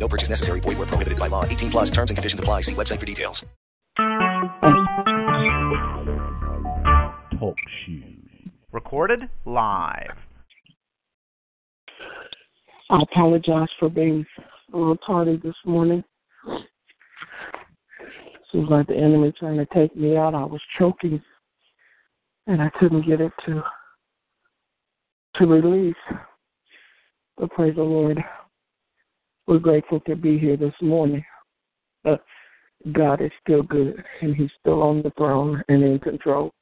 No 0.00 0.08
purchase 0.08 0.30
necessary. 0.30 0.60
Void 0.60 0.78
where 0.78 0.86
prohibited 0.86 1.18
by 1.18 1.28
law. 1.28 1.44
18 1.44 1.70
plus 1.70 1.90
terms 1.90 2.10
and 2.10 2.16
conditions 2.16 2.40
apply. 2.40 2.62
See 2.62 2.74
website 2.74 2.98
for 2.98 3.06
details. 3.06 3.44
Talk 7.38 7.56
shoes. 7.84 8.50
Recorded 8.72 9.28
live. 9.44 10.16
I 12.90 13.02
apologize 13.02 13.68
for 13.78 13.88
being 13.88 14.26
a 14.72 14.76
little 14.76 14.96
tardy 15.06 15.40
this 15.42 15.54
morning. 15.64 16.02
Seems 18.52 18.68
like 18.68 18.88
the 18.88 18.96
enemy 18.96 19.32
trying 19.38 19.58
to 19.58 19.66
take 19.72 19.94
me 19.94 20.16
out. 20.16 20.34
I 20.34 20.44
was 20.44 20.60
choking, 20.78 21.22
and 22.46 22.60
I 22.60 22.68
couldn't 22.78 23.06
get 23.06 23.20
it 23.20 23.32
to 23.46 23.62
to 25.36 25.46
release. 25.46 25.94
But 27.38 27.50
praise 27.52 27.76
the 27.76 27.82
Lord, 27.82 28.18
we're 29.50 29.58
grateful 29.58 29.98
to 30.00 30.14
be 30.14 30.38
here 30.38 30.56
this 30.56 30.72
morning. 30.80 31.24
But 32.04 32.24
God 32.92 33.20
is 33.20 33.32
still 33.42 33.64
good, 33.64 34.02
and 34.22 34.34
He's 34.34 34.48
still 34.60 34.80
on 34.80 35.02
the 35.02 35.10
throne 35.18 35.60
and 35.68 35.82
in 35.82 35.98
control. 35.98 36.52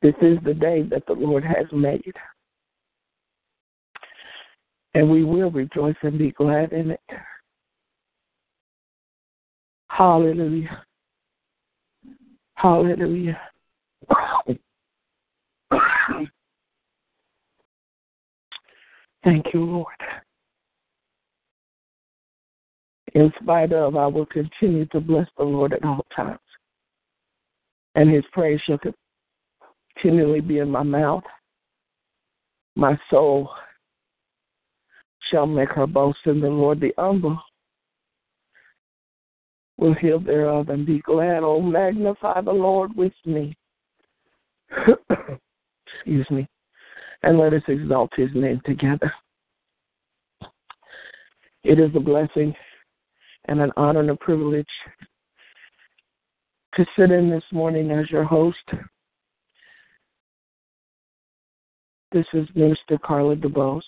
This 0.00 0.14
is 0.22 0.38
the 0.44 0.54
day 0.54 0.84
that 0.84 1.04
the 1.06 1.12
Lord 1.12 1.44
has 1.44 1.66
made. 1.70 2.14
And 4.94 5.10
we 5.10 5.22
will 5.22 5.50
rejoice 5.50 5.96
and 6.02 6.18
be 6.18 6.30
glad 6.30 6.72
in 6.72 6.92
it. 6.92 7.00
Hallelujah. 9.88 10.82
Hallelujah. 12.54 13.38
Thank 19.24 19.46
you, 19.52 19.64
Lord. 19.64 19.86
In 23.14 23.32
spite 23.42 23.72
of, 23.72 23.96
I 23.96 24.06
will 24.06 24.26
continue 24.26 24.86
to 24.86 25.00
bless 25.00 25.26
the 25.36 25.44
Lord 25.44 25.72
at 25.72 25.84
all 25.84 26.06
times. 26.14 26.38
And 27.94 28.10
his 28.10 28.24
praise 28.32 28.60
shall 28.66 28.78
continually 29.94 30.40
be 30.40 30.58
in 30.58 30.70
my 30.70 30.82
mouth. 30.82 31.24
My 32.76 32.98
soul 33.10 33.50
shall 35.30 35.46
make 35.46 35.70
her 35.70 35.86
boast 35.86 36.18
in 36.26 36.40
the 36.40 36.48
Lord. 36.48 36.78
The 36.78 36.92
humble 36.98 37.40
will 39.78 39.94
hear 39.94 40.18
thereof 40.18 40.68
and 40.68 40.86
be 40.86 41.00
glad. 41.00 41.42
Oh, 41.42 41.60
magnify 41.60 42.42
the 42.42 42.52
Lord 42.52 42.94
with 42.96 43.14
me. 43.24 43.56
Excuse 46.06 46.30
me. 46.30 46.46
And 47.24 47.36
let 47.36 47.52
us 47.52 47.62
exalt 47.66 48.12
his 48.16 48.30
name 48.32 48.60
together. 48.64 49.12
It 51.64 51.80
is 51.80 51.90
a 51.96 52.00
blessing 52.00 52.54
and 53.46 53.60
an 53.60 53.72
honor 53.76 54.00
and 54.00 54.10
a 54.10 54.16
privilege 54.16 54.68
to 56.76 56.86
sit 56.96 57.10
in 57.10 57.28
this 57.28 57.42
morning 57.50 57.90
as 57.90 58.08
your 58.08 58.22
host. 58.22 58.56
This 62.12 62.26
is 62.34 62.46
Minister 62.54 62.98
Carla 63.04 63.34
DeBose. 63.34 63.82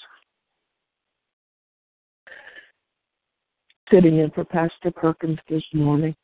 Sitting 3.92 4.18
in 4.18 4.32
for 4.32 4.44
Pastor 4.44 4.90
Perkins 4.90 5.38
this 5.48 5.62
morning. 5.72 6.16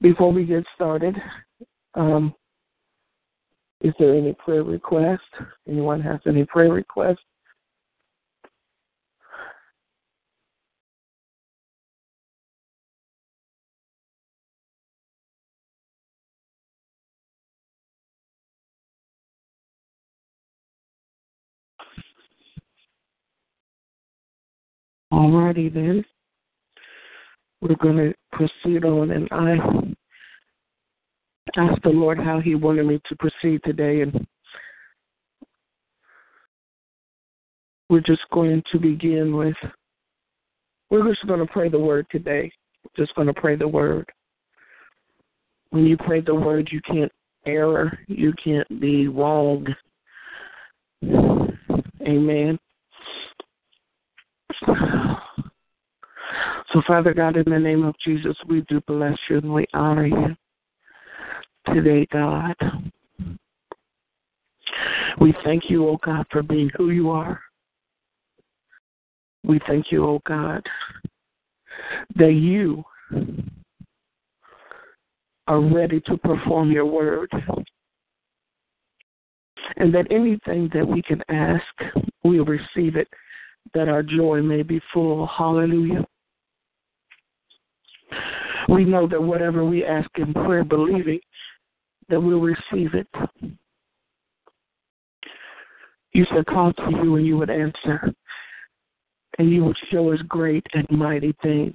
Before 0.00 0.32
we 0.32 0.44
get 0.44 0.64
started, 0.76 1.16
um, 1.94 2.34
is 3.80 3.92
there 3.98 4.14
any 4.14 4.32
prayer 4.34 4.64
request? 4.64 5.22
Anyone 5.68 6.00
has 6.00 6.20
any 6.26 6.44
prayer 6.44 6.72
requests? 6.72 7.18
Alrighty 25.12 25.72
then. 25.72 26.04
We're 27.60 27.76
going 27.76 27.96
to 27.96 28.14
proceed 28.32 28.84
on, 28.84 29.10
and 29.10 29.28
I 29.30 29.56
asked 31.56 31.82
the 31.82 31.90
Lord 31.90 32.18
how 32.18 32.40
He 32.40 32.54
wanted 32.54 32.86
me 32.86 33.00
to 33.08 33.16
proceed 33.16 33.60
today, 33.64 34.00
and 34.02 34.26
we're 37.88 38.00
just 38.00 38.22
going 38.32 38.62
to 38.72 38.78
begin 38.78 39.36
with. 39.36 39.56
We're 40.90 41.08
just 41.08 41.26
going 41.26 41.40
to 41.40 41.52
pray 41.52 41.68
the 41.68 41.78
word 41.78 42.06
today. 42.10 42.50
Just 42.96 43.14
going 43.14 43.26
to 43.26 43.34
pray 43.34 43.56
the 43.56 43.68
word. 43.68 44.10
When 45.70 45.86
you 45.86 45.96
pray 45.96 46.20
the 46.20 46.34
word, 46.34 46.68
you 46.70 46.80
can't 46.80 47.12
error. 47.46 47.98
You 48.06 48.32
can't 48.42 48.80
be 48.80 49.08
wrong. 49.08 49.66
Amen. 51.02 52.58
So, 56.72 56.82
Father 56.86 57.14
God, 57.14 57.36
in 57.36 57.50
the 57.50 57.58
name 57.58 57.84
of 57.84 57.94
Jesus, 58.04 58.36
we 58.48 58.62
do 58.62 58.80
bless 58.86 59.16
you 59.28 59.38
and 59.38 59.52
we 59.52 59.66
honor 59.74 60.06
you 60.06 60.36
today, 61.72 62.06
God. 62.12 62.54
We 65.20 65.34
thank 65.44 65.64
you, 65.68 65.88
oh 65.88 65.98
God, 66.04 66.26
for 66.30 66.42
being 66.42 66.70
who 66.76 66.90
you 66.90 67.10
are. 67.10 67.40
We 69.44 69.60
thank 69.66 69.86
you, 69.90 70.04
oh 70.04 70.20
God, 70.26 70.62
that 72.16 72.32
you 72.32 72.82
are 75.46 75.60
ready 75.60 76.00
to 76.06 76.16
perform 76.16 76.70
your 76.72 76.86
word. 76.86 77.30
And 79.76 79.94
that 79.94 80.06
anything 80.10 80.70
that 80.74 80.86
we 80.86 81.02
can 81.02 81.22
ask, 81.28 81.64
we'll 82.22 82.44
receive 82.44 82.96
it, 82.96 83.08
that 83.72 83.88
our 83.88 84.02
joy 84.02 84.42
may 84.42 84.62
be 84.62 84.80
full. 84.92 85.26
Hallelujah. 85.26 86.04
We 88.68 88.84
know 88.84 89.06
that 89.08 89.22
whatever 89.22 89.64
we 89.64 89.84
ask 89.84 90.08
in 90.16 90.32
prayer, 90.32 90.64
believing, 90.64 91.20
that 92.08 92.20
we'll 92.20 92.40
receive 92.40 92.94
it. 92.94 93.08
You 96.12 96.24
said, 96.32 96.46
call 96.46 96.72
to 96.72 96.90
you 97.02 97.16
and 97.16 97.26
you 97.26 97.36
would 97.36 97.50
answer, 97.50 98.12
and 99.38 99.50
you 99.50 99.64
would 99.64 99.76
show 99.90 100.12
us 100.12 100.20
great 100.28 100.64
and 100.72 100.86
mighty 100.90 101.34
things. 101.42 101.74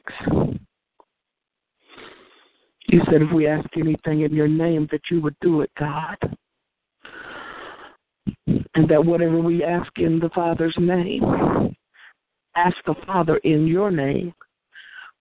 You 2.87 3.01
said, 3.05 3.21
if 3.21 3.31
we 3.33 3.47
ask 3.47 3.67
anything 3.77 4.21
in 4.21 4.33
your 4.33 4.47
name, 4.47 4.87
that 4.91 5.01
you 5.11 5.21
would 5.21 5.35
do 5.41 5.61
it, 5.61 5.69
God. 5.77 6.17
And 8.47 8.89
that 8.89 9.05
whatever 9.05 9.39
we 9.39 9.63
ask 9.63 9.91
in 9.97 10.19
the 10.19 10.29
Father's 10.29 10.75
name, 10.79 11.75
ask 12.55 12.75
the 12.85 12.95
Father 13.05 13.37
in 13.37 13.67
your 13.67 13.91
name, 13.91 14.33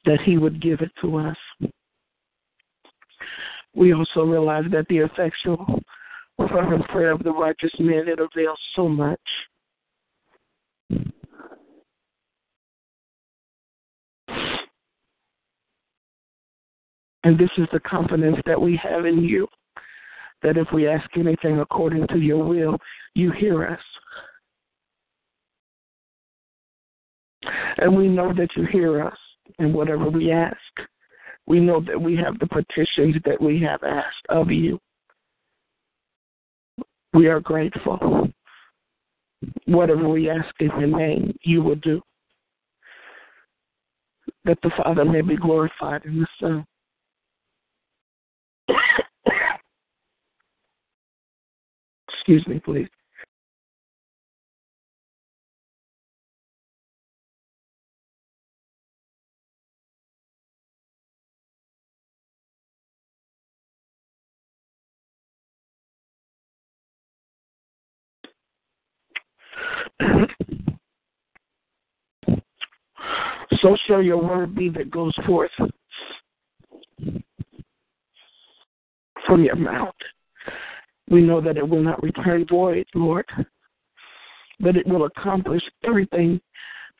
that 0.04 0.20
He 0.24 0.38
would 0.38 0.62
give 0.62 0.80
it 0.80 0.92
to 1.02 1.16
us. 1.16 1.36
We 3.78 3.94
also 3.94 4.24
realize 4.24 4.64
that 4.72 4.88
the 4.88 4.98
effectual 4.98 5.64
fervent 6.36 6.84
prayer 6.88 7.12
of 7.12 7.22
the 7.22 7.30
righteous 7.30 7.70
man 7.78 8.08
it 8.08 8.18
avails 8.18 8.58
so 8.74 8.88
much. 8.88 9.20
And 17.22 17.38
this 17.38 17.50
is 17.56 17.68
the 17.72 17.78
confidence 17.80 18.38
that 18.46 18.60
we 18.60 18.76
have 18.82 19.06
in 19.06 19.22
you 19.22 19.46
that 20.42 20.56
if 20.56 20.66
we 20.72 20.88
ask 20.88 21.08
anything 21.16 21.60
according 21.60 22.08
to 22.08 22.18
your 22.18 22.44
will, 22.44 22.78
you 23.14 23.30
hear 23.30 23.64
us. 23.64 23.80
And 27.76 27.96
we 27.96 28.08
know 28.08 28.32
that 28.34 28.48
you 28.56 28.66
hear 28.72 29.04
us 29.04 29.18
in 29.60 29.72
whatever 29.72 30.10
we 30.10 30.32
ask. 30.32 30.56
We 31.48 31.60
know 31.60 31.80
that 31.80 31.98
we 32.00 32.14
have 32.16 32.38
the 32.38 32.46
petitions 32.46 33.16
that 33.24 33.40
we 33.40 33.60
have 33.62 33.82
asked 33.82 34.26
of 34.28 34.50
you. 34.50 34.78
We 37.14 37.26
are 37.28 37.40
grateful. 37.40 38.28
Whatever 39.64 40.10
we 40.10 40.28
ask 40.28 40.54
in 40.60 40.70
your 40.78 40.98
name, 40.98 41.34
you 41.42 41.62
will 41.62 41.76
do. 41.76 42.02
That 44.44 44.58
the 44.62 44.70
Father 44.76 45.06
may 45.06 45.22
be 45.22 45.36
glorified 45.36 46.04
in 46.04 46.20
the 46.20 46.26
Son. 46.38 46.66
Excuse 52.12 52.46
me, 52.46 52.60
please. 52.62 52.88
So 73.62 73.76
shall 73.86 74.02
your 74.02 74.22
word 74.22 74.54
be 74.54 74.68
that 74.70 74.90
goes 74.90 75.14
forth 75.26 75.50
from 79.26 79.44
your 79.44 79.56
mouth. 79.56 79.94
We 81.10 81.22
know 81.22 81.40
that 81.40 81.56
it 81.56 81.68
will 81.68 81.82
not 81.82 82.02
return 82.02 82.46
void, 82.48 82.86
Lord, 82.94 83.26
but 84.60 84.76
it 84.76 84.86
will 84.86 85.04
accomplish 85.04 85.62
everything 85.84 86.40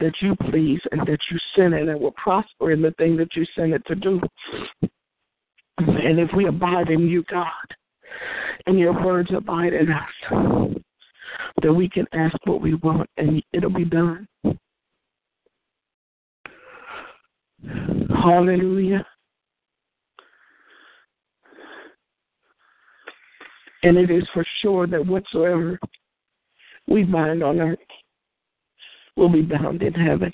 that 0.00 0.12
you 0.20 0.36
please 0.50 0.80
and 0.92 1.00
that 1.02 1.18
you 1.30 1.38
send 1.56 1.74
it 1.74 1.82
and 1.82 1.90
it 1.90 2.00
will 2.00 2.12
prosper 2.12 2.70
in 2.72 2.80
the 2.80 2.92
thing 2.92 3.16
that 3.16 3.34
you 3.34 3.44
send 3.56 3.74
it 3.74 3.84
to 3.86 3.94
do. 3.94 4.20
And 5.78 6.18
if 6.18 6.30
we 6.36 6.46
abide 6.46 6.88
in 6.88 7.08
you, 7.08 7.24
God, 7.30 7.48
and 8.66 8.78
your 8.78 8.92
words 9.04 9.30
abide 9.34 9.72
in 9.72 9.88
us, 9.90 10.82
that 11.62 11.72
we 11.72 11.88
can 11.88 12.06
ask 12.12 12.36
what 12.44 12.60
we 12.60 12.74
want 12.74 13.08
and 13.16 13.42
it'll 13.52 13.70
be 13.70 13.84
done. 13.84 14.26
Hallelujah. 18.22 19.06
And 23.84 23.96
it 23.96 24.10
is 24.10 24.24
for 24.34 24.44
sure 24.60 24.86
that 24.88 25.06
whatsoever 25.06 25.78
we 26.88 27.04
bind 27.04 27.42
on 27.42 27.60
earth 27.60 27.78
will 29.16 29.28
be 29.28 29.42
bound 29.42 29.82
in 29.82 29.92
heaven. 29.94 30.32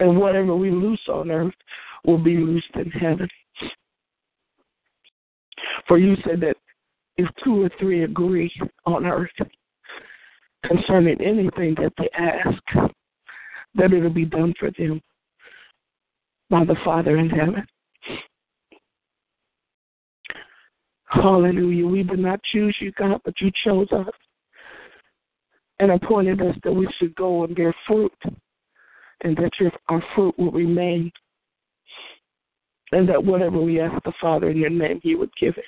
And 0.00 0.18
whatever 0.18 0.56
we 0.56 0.70
loose 0.70 1.00
on 1.08 1.30
earth 1.30 1.54
will 2.04 2.18
be 2.18 2.36
loosed 2.36 2.74
in 2.74 2.90
heaven. 2.90 3.28
For 5.86 5.98
you 5.98 6.16
said 6.24 6.40
that 6.40 6.56
if 7.16 7.28
two 7.44 7.62
or 7.62 7.70
three 7.78 8.04
agree 8.04 8.52
on 8.86 9.06
earth 9.06 9.30
concerning 10.64 11.20
anything 11.20 11.76
that 11.76 11.92
they 11.96 12.08
ask, 12.18 12.92
that 13.74 13.92
it'll 13.92 14.10
be 14.10 14.24
done 14.24 14.52
for 14.58 14.70
them 14.78 15.00
by 16.50 16.64
the 16.64 16.76
Father 16.84 17.16
in 17.18 17.28
heaven. 17.30 17.66
Hallelujah. 21.06 21.86
We 21.86 22.02
did 22.02 22.18
not 22.18 22.42
choose 22.52 22.76
you, 22.80 22.92
God, 22.92 23.20
but 23.24 23.34
you 23.40 23.50
chose 23.64 23.88
us 23.92 24.12
and 25.78 25.90
appointed 25.90 26.40
us 26.42 26.56
that 26.64 26.72
we 26.72 26.88
should 26.98 27.14
go 27.14 27.44
and 27.44 27.56
bear 27.56 27.74
fruit 27.86 28.12
and 29.22 29.36
that 29.36 29.50
your, 29.58 29.72
our 29.88 30.02
fruit 30.14 30.38
will 30.38 30.52
remain 30.52 31.10
and 32.92 33.08
that 33.08 33.22
whatever 33.22 33.60
we 33.60 33.80
ask 33.80 34.02
the 34.04 34.12
Father 34.20 34.50
in 34.50 34.56
your 34.56 34.70
name, 34.70 35.00
he 35.02 35.14
would 35.14 35.30
give 35.40 35.56
it. 35.56 35.64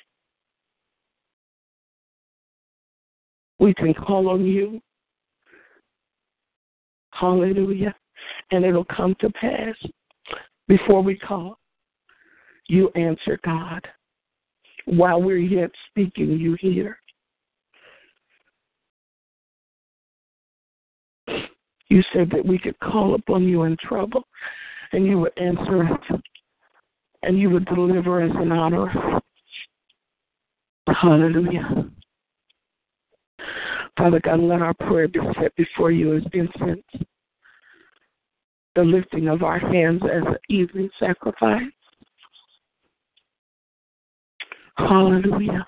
We 3.59 3.73
can 3.73 3.93
call 3.93 4.29
on 4.29 4.43
you. 4.43 4.81
Hallelujah. 7.11 7.95
And 8.51 8.65
it'll 8.65 8.85
come 8.85 9.15
to 9.19 9.29
pass 9.31 9.75
before 10.71 11.01
we 11.01 11.17
call. 11.17 11.59
You 12.69 12.89
answer, 12.95 13.37
God. 13.43 13.85
While 14.85 15.21
we're 15.21 15.37
yet 15.37 15.69
speaking, 15.89 16.39
you 16.39 16.55
hear. 16.61 16.97
You 21.89 22.01
said 22.13 22.29
that 22.31 22.45
we 22.45 22.57
could 22.57 22.79
call 22.79 23.15
upon 23.15 23.43
you 23.43 23.63
in 23.63 23.75
trouble 23.83 24.23
and 24.93 25.05
you 25.05 25.19
would 25.19 25.37
answer 25.37 25.83
us 25.83 26.21
and 27.23 27.37
you 27.37 27.49
would 27.49 27.65
deliver 27.65 28.23
us 28.23 28.31
and 28.33 28.53
honor. 28.53 29.19
Hallelujah. 30.87 31.89
Father 33.97 34.21
God, 34.23 34.39
let 34.39 34.61
our 34.61 34.73
prayer 34.73 35.09
be 35.09 35.19
set 35.37 35.53
before 35.57 35.91
you 35.91 36.15
as 36.15 36.23
incense, 36.31 36.85
the 38.75 38.83
lifting 38.83 39.27
of 39.27 39.43
our 39.43 39.59
hands 39.59 40.01
as 40.03 40.23
an 40.25 40.37
evening 40.49 40.89
sacrifice. 40.99 41.61
Hallelujah. 44.77 45.67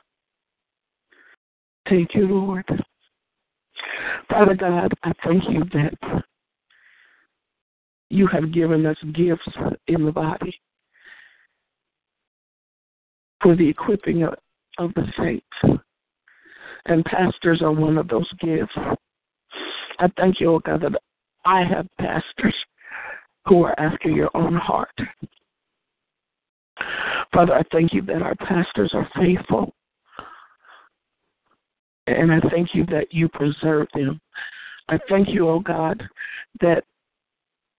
Thank 1.89 2.15
you, 2.15 2.27
Lord. 2.27 2.65
Father 4.29 4.55
God, 4.55 4.93
I 5.03 5.11
thank 5.25 5.43
you 5.49 5.63
that 5.73 6.23
you 8.09 8.27
have 8.27 8.53
given 8.53 8.85
us 8.85 8.97
gifts 9.13 9.49
in 9.87 10.05
the 10.05 10.11
body 10.11 10.53
for 13.41 13.55
the 13.55 13.67
equipping 13.67 14.23
of, 14.23 14.35
of 14.77 14.93
the 14.93 15.05
saints 15.17 15.81
and 16.85 17.05
pastors 17.05 17.61
are 17.61 17.71
one 17.71 17.97
of 17.97 18.07
those 18.07 18.29
gifts. 18.39 18.73
I 19.99 20.07
thank 20.17 20.39
you, 20.39 20.55
oh 20.55 20.59
God, 20.59 20.81
that 20.81 21.01
I 21.45 21.63
have 21.63 21.87
pastors 21.99 22.55
who 23.45 23.63
are 23.63 23.77
after 23.79 24.09
your 24.09 24.29
own 24.35 24.55
heart. 24.55 24.97
Father, 27.33 27.53
I 27.53 27.63
thank 27.71 27.93
you 27.93 28.01
that 28.03 28.21
our 28.21 28.35
pastors 28.35 28.91
are 28.93 29.09
faithful. 29.15 29.73
And 32.07 32.31
I 32.31 32.39
thank 32.49 32.69
you 32.73 32.85
that 32.87 33.07
you 33.11 33.29
preserve 33.29 33.87
them. 33.93 34.19
I 34.89 34.99
thank 35.09 35.29
you, 35.29 35.49
oh 35.49 35.59
God, 35.59 36.03
that 36.61 36.83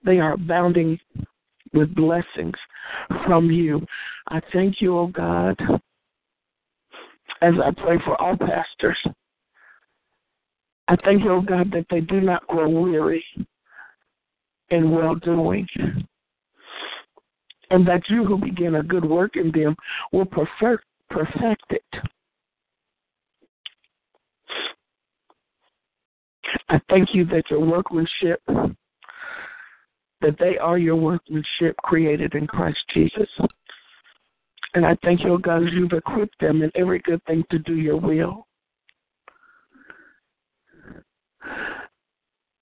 they 0.04 0.18
are 0.18 0.34
abounding 0.34 0.98
with 1.72 1.94
blessings 1.94 2.54
from 3.26 3.50
you. 3.50 3.84
I 4.28 4.40
thank 4.52 4.80
you, 4.80 4.98
oh 4.98 5.06
God, 5.08 5.60
as 7.42 7.54
I 7.62 7.70
pray 7.76 7.98
for 8.04 8.20
all 8.20 8.36
pastors. 8.36 8.98
I 10.88 10.96
thank 11.04 11.22
you, 11.22 11.32
oh 11.32 11.40
God, 11.40 11.70
that 11.72 11.86
they 11.90 12.00
do 12.00 12.20
not 12.20 12.46
grow 12.46 12.68
weary 12.68 13.24
in 14.74 14.90
well 14.90 15.14
doing. 15.14 15.66
And 17.70 17.86
that 17.88 18.02
you 18.08 18.24
who 18.24 18.38
begin 18.38 18.76
a 18.76 18.82
good 18.82 19.04
work 19.04 19.36
in 19.36 19.50
them 19.50 19.74
will 20.12 20.26
perfect 20.26 20.84
perfect 21.10 21.64
it. 21.70 21.84
I 26.68 26.80
thank 26.88 27.10
you 27.14 27.24
that 27.26 27.44
your 27.50 27.60
workmanship, 27.60 28.40
that 30.20 30.36
they 30.38 30.58
are 30.58 30.78
your 30.78 30.96
workmanship 30.96 31.76
created 31.78 32.34
in 32.34 32.46
Christ 32.46 32.78
Jesus. 32.92 33.28
And 34.74 34.84
I 34.84 34.96
thank 35.04 35.22
you, 35.22 35.38
God, 35.38 35.62
as 35.64 35.72
you've 35.72 35.92
equipped 35.92 36.38
them 36.40 36.62
in 36.62 36.70
every 36.74 36.98
good 37.00 37.22
thing 37.24 37.44
to 37.50 37.58
do 37.60 37.76
your 37.76 37.96
will. 37.96 38.46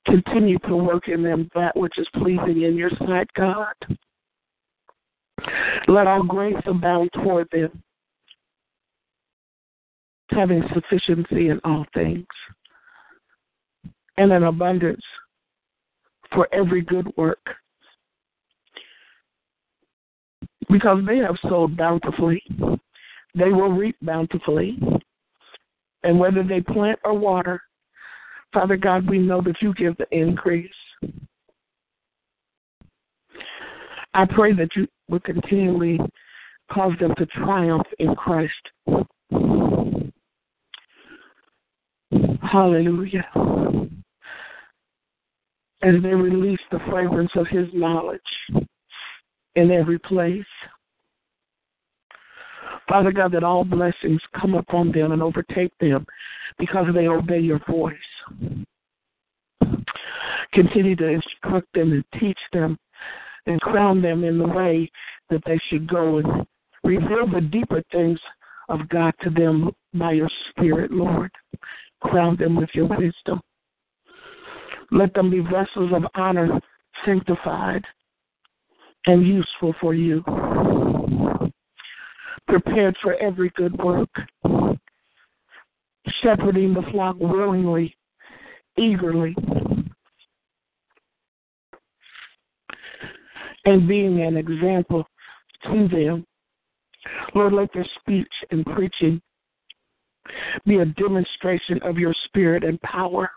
Continue 0.07 0.59
to 0.61 0.77
work 0.77 1.09
in 1.09 1.23
them 1.23 1.49
that 1.55 1.77
which 1.77 1.99
is 1.99 2.09
pleasing 2.15 2.63
in 2.63 2.77
your 2.77 2.91
sight, 3.07 3.29
God. 3.37 3.75
Let 5.89 6.07
all 6.07 6.23
grace 6.23 6.55
abound 6.67 7.11
toward 7.15 7.49
them, 7.51 7.83
having 10.31 10.63
sufficiency 10.75 11.49
in 11.49 11.61
all 11.65 11.85
things, 11.95 12.27
and 14.17 14.33
an 14.33 14.45
abundance 14.45 15.03
for 16.33 16.49
every 16.53 16.83
good 16.83 17.13
work 17.17 17.41
because 20.73 21.05
they 21.07 21.19
have 21.19 21.37
sowed 21.49 21.77
bountifully, 21.77 22.43
they 23.35 23.51
will 23.51 23.71
reap 23.71 23.97
bountifully. 24.03 24.79
And 26.03 26.19
whether 26.19 26.43
they 26.43 26.61
plant 26.61 26.99
or 27.05 27.15
water, 27.17 27.63
Father 28.53 28.77
God, 28.77 29.09
we 29.09 29.19
know 29.19 29.41
that 29.43 29.57
you 29.61 29.73
give 29.75 29.97
the 29.97 30.07
increase. 30.11 30.71
I 34.15 34.27
pray 34.27 34.53
that 34.53 34.69
you 34.77 34.87
will 35.09 35.21
continually 35.21 35.99
cause 36.71 36.93
them 37.01 37.15
to 37.17 37.27
triumph 37.27 37.87
in 37.99 38.15
Christ. 38.15 38.53
Hallelujah. 42.43 43.27
As 45.83 45.95
they 46.03 46.15
release 46.15 46.61
the 46.71 46.79
fragrance 46.91 47.31
of 47.35 47.47
his 47.49 47.67
knowledge 47.73 48.21
in 49.55 49.71
every 49.71 49.99
place. 49.99 50.45
Father 52.89 53.13
God, 53.13 53.33
that 53.33 53.45
all 53.45 53.65
blessings 53.65 54.21
come 54.41 54.55
upon 54.55 54.93
them 54.93 55.13
and 55.13 55.23
overtake 55.23 55.73
them 55.79 56.05
because 56.59 56.87
they 56.95 57.09
obey 57.09 57.39
your 57.39 57.61
voice. 57.69 57.97
Continue 60.53 60.97
to 60.97 61.07
instruct 61.07 61.69
them 61.75 61.93
and 61.93 62.05
teach 62.21 62.39
them 62.53 62.77
and 63.47 63.61
crown 63.61 64.03
them 64.03 64.25
in 64.25 64.39
the 64.39 64.47
way 64.47 64.91
that 65.31 65.43
they 65.47 65.59
should 65.69 65.89
go 65.89 66.19
and 66.19 66.47
reveal 66.85 67.27
the 67.27 67.41
deeper 67.41 67.83
things 67.91 68.19
of 68.69 68.89
God 68.89 69.15
to 69.23 69.31
them 69.31 69.71
by 69.95 70.13
your 70.13 70.31
Spirit, 70.51 70.91
Lord. 70.91 71.31
Crown 72.01 72.37
them 72.37 72.57
with 72.57 72.71
your 72.75 72.87
wisdom. 72.87 73.41
Let 74.91 75.15
them 75.15 75.31
be 75.31 75.41
vessels 75.41 75.93
of 75.95 76.05
honor, 76.15 76.61
sanctified, 77.05 77.85
and 79.07 79.27
useful 79.27 79.75
for 79.81 79.95
you. 79.95 80.23
Prepared 82.49 82.97
for 83.03 83.15
every 83.15 83.51
good 83.57 83.77
work, 83.79 84.11
shepherding 86.23 86.75
the 86.75 86.83
flock 86.91 87.17
willingly, 87.19 87.97
eagerly, 88.77 89.35
and 93.65 93.89
being 93.89 94.21
an 94.23 94.37
example 94.37 95.07
to 95.65 95.89
them. 95.89 96.27
Lord, 97.35 97.53
let 97.53 97.73
their 97.73 97.87
speech 98.01 98.33
and 98.51 98.67
preaching 98.67 99.21
be 100.67 100.79
a 100.79 100.85
demonstration 100.85 101.81
of 101.83 101.99
your 101.99 102.15
spirit 102.27 102.65
and 102.65 102.81
power. 102.83 103.31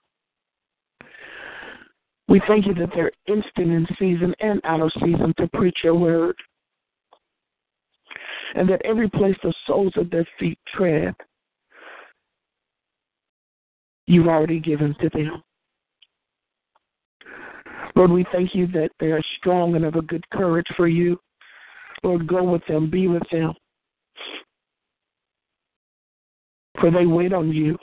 We 2.28 2.42
thank 2.48 2.66
you 2.66 2.74
that 2.76 2.90
they're 2.94 3.12
instant 3.28 3.72
in 3.72 3.88
season 4.00 4.34
and 4.40 4.60
out 4.64 4.82
of 4.82 4.92
season 4.94 5.34
to 5.38 5.48
preach 5.54 5.78
your 5.84 5.96
word. 5.96 6.36
And 8.56 8.70
that 8.70 8.82
every 8.86 9.10
place 9.10 9.36
the 9.44 9.54
soles 9.68 9.94
of 9.98 10.10
their 10.10 10.26
feet 10.40 10.58
tread, 10.74 11.14
you've 14.08 14.28
already 14.28 14.60
given 14.60 14.96
to 15.02 15.10
them. 15.10 15.44
Lord, 17.96 18.12
we 18.12 18.26
thank 18.32 18.56
you 18.56 18.68
that 18.68 18.92
they 19.00 19.12
are 19.12 19.22
strong 19.38 19.76
and 19.76 19.86
of 19.86 19.96
a 19.96 20.02
good 20.02 20.28
courage 20.30 20.68
for 20.76 20.88
you. 20.88 21.20
Lord, 22.04 22.28
go 22.28 22.44
with 22.44 22.66
them, 22.68 22.90
be 22.90 23.08
with 23.08 23.24
them. 23.32 23.54
For 26.80 26.92
they 26.92 27.06
wait 27.06 27.34
on 27.34 27.52
you, 27.52 27.78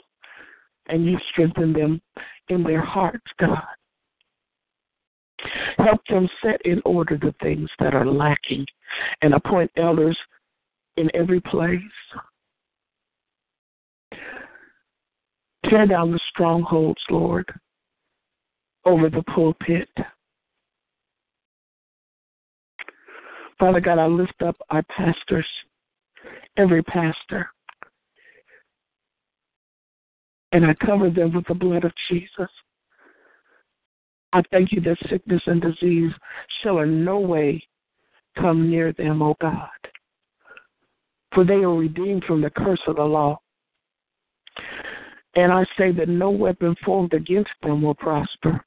and 0.87 1.05
you 1.05 1.17
strengthen 1.31 1.73
them 1.73 2.01
in 2.49 2.63
their 2.63 2.83
hearts, 2.83 3.25
God. 3.39 3.61
Help 5.77 6.01
them 6.09 6.29
set 6.43 6.61
in 6.65 6.81
order 6.85 7.17
the 7.17 7.33
things 7.41 7.69
that 7.79 7.93
are 7.93 8.05
lacking 8.05 8.65
and 9.21 9.33
appoint 9.33 9.71
elders 9.77 10.17
in 10.97 11.09
every 11.13 11.41
place. 11.41 11.81
Tear 15.69 15.87
down 15.87 16.11
the 16.11 16.19
strongholds, 16.29 17.01
Lord, 17.09 17.51
over 18.85 19.09
the 19.09 19.23
pulpit. 19.23 19.89
Father 23.59 23.79
God, 23.79 23.97
I 23.97 24.07
lift 24.07 24.41
up 24.45 24.57
our 24.69 24.83
pastors, 24.83 25.47
every 26.57 26.83
pastor, 26.83 27.49
and 30.51 30.65
I 30.65 30.73
cover 30.85 31.09
them 31.09 31.33
with 31.33 31.47
the 31.47 31.53
blood 31.53 31.85
of 31.85 31.93
Jesus. 32.09 32.49
I 34.33 34.41
thank 34.51 34.71
you 34.71 34.81
that 34.81 34.97
sickness 35.09 35.41
and 35.45 35.61
disease 35.61 36.11
shall 36.61 36.79
in 36.79 37.05
no 37.05 37.19
way 37.19 37.63
come 38.37 38.69
near 38.69 38.91
them, 38.93 39.21
O 39.21 39.35
God. 39.39 39.69
For 41.33 41.43
they 41.43 41.63
are 41.63 41.75
redeemed 41.75 42.23
from 42.25 42.41
the 42.41 42.49
curse 42.49 42.81
of 42.87 42.97
the 42.97 43.03
law. 43.03 43.39
And 45.35 45.51
I 45.51 45.65
say 45.77 45.91
that 45.93 46.09
no 46.09 46.29
weapon 46.29 46.75
formed 46.85 47.13
against 47.13 47.49
them 47.63 47.81
will 47.81 47.95
prosper. 47.95 48.63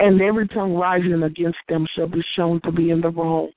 And 0.00 0.20
every 0.20 0.48
tongue 0.48 0.74
rising 0.74 1.22
against 1.22 1.58
them 1.68 1.86
shall 1.94 2.08
be 2.08 2.22
shown 2.34 2.60
to 2.62 2.72
be 2.72 2.90
in 2.90 3.00
the 3.00 3.10
wrong. 3.10 3.50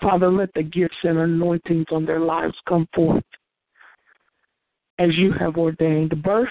Father, 0.00 0.30
let 0.30 0.52
the 0.54 0.62
gifts 0.62 0.96
and 1.04 1.18
anointings 1.18 1.86
on 1.90 2.04
their 2.04 2.20
lives 2.20 2.54
come 2.68 2.88
forth 2.94 3.24
as 4.98 5.16
you 5.16 5.32
have 5.32 5.56
ordained. 5.56 6.22
Birth 6.22 6.48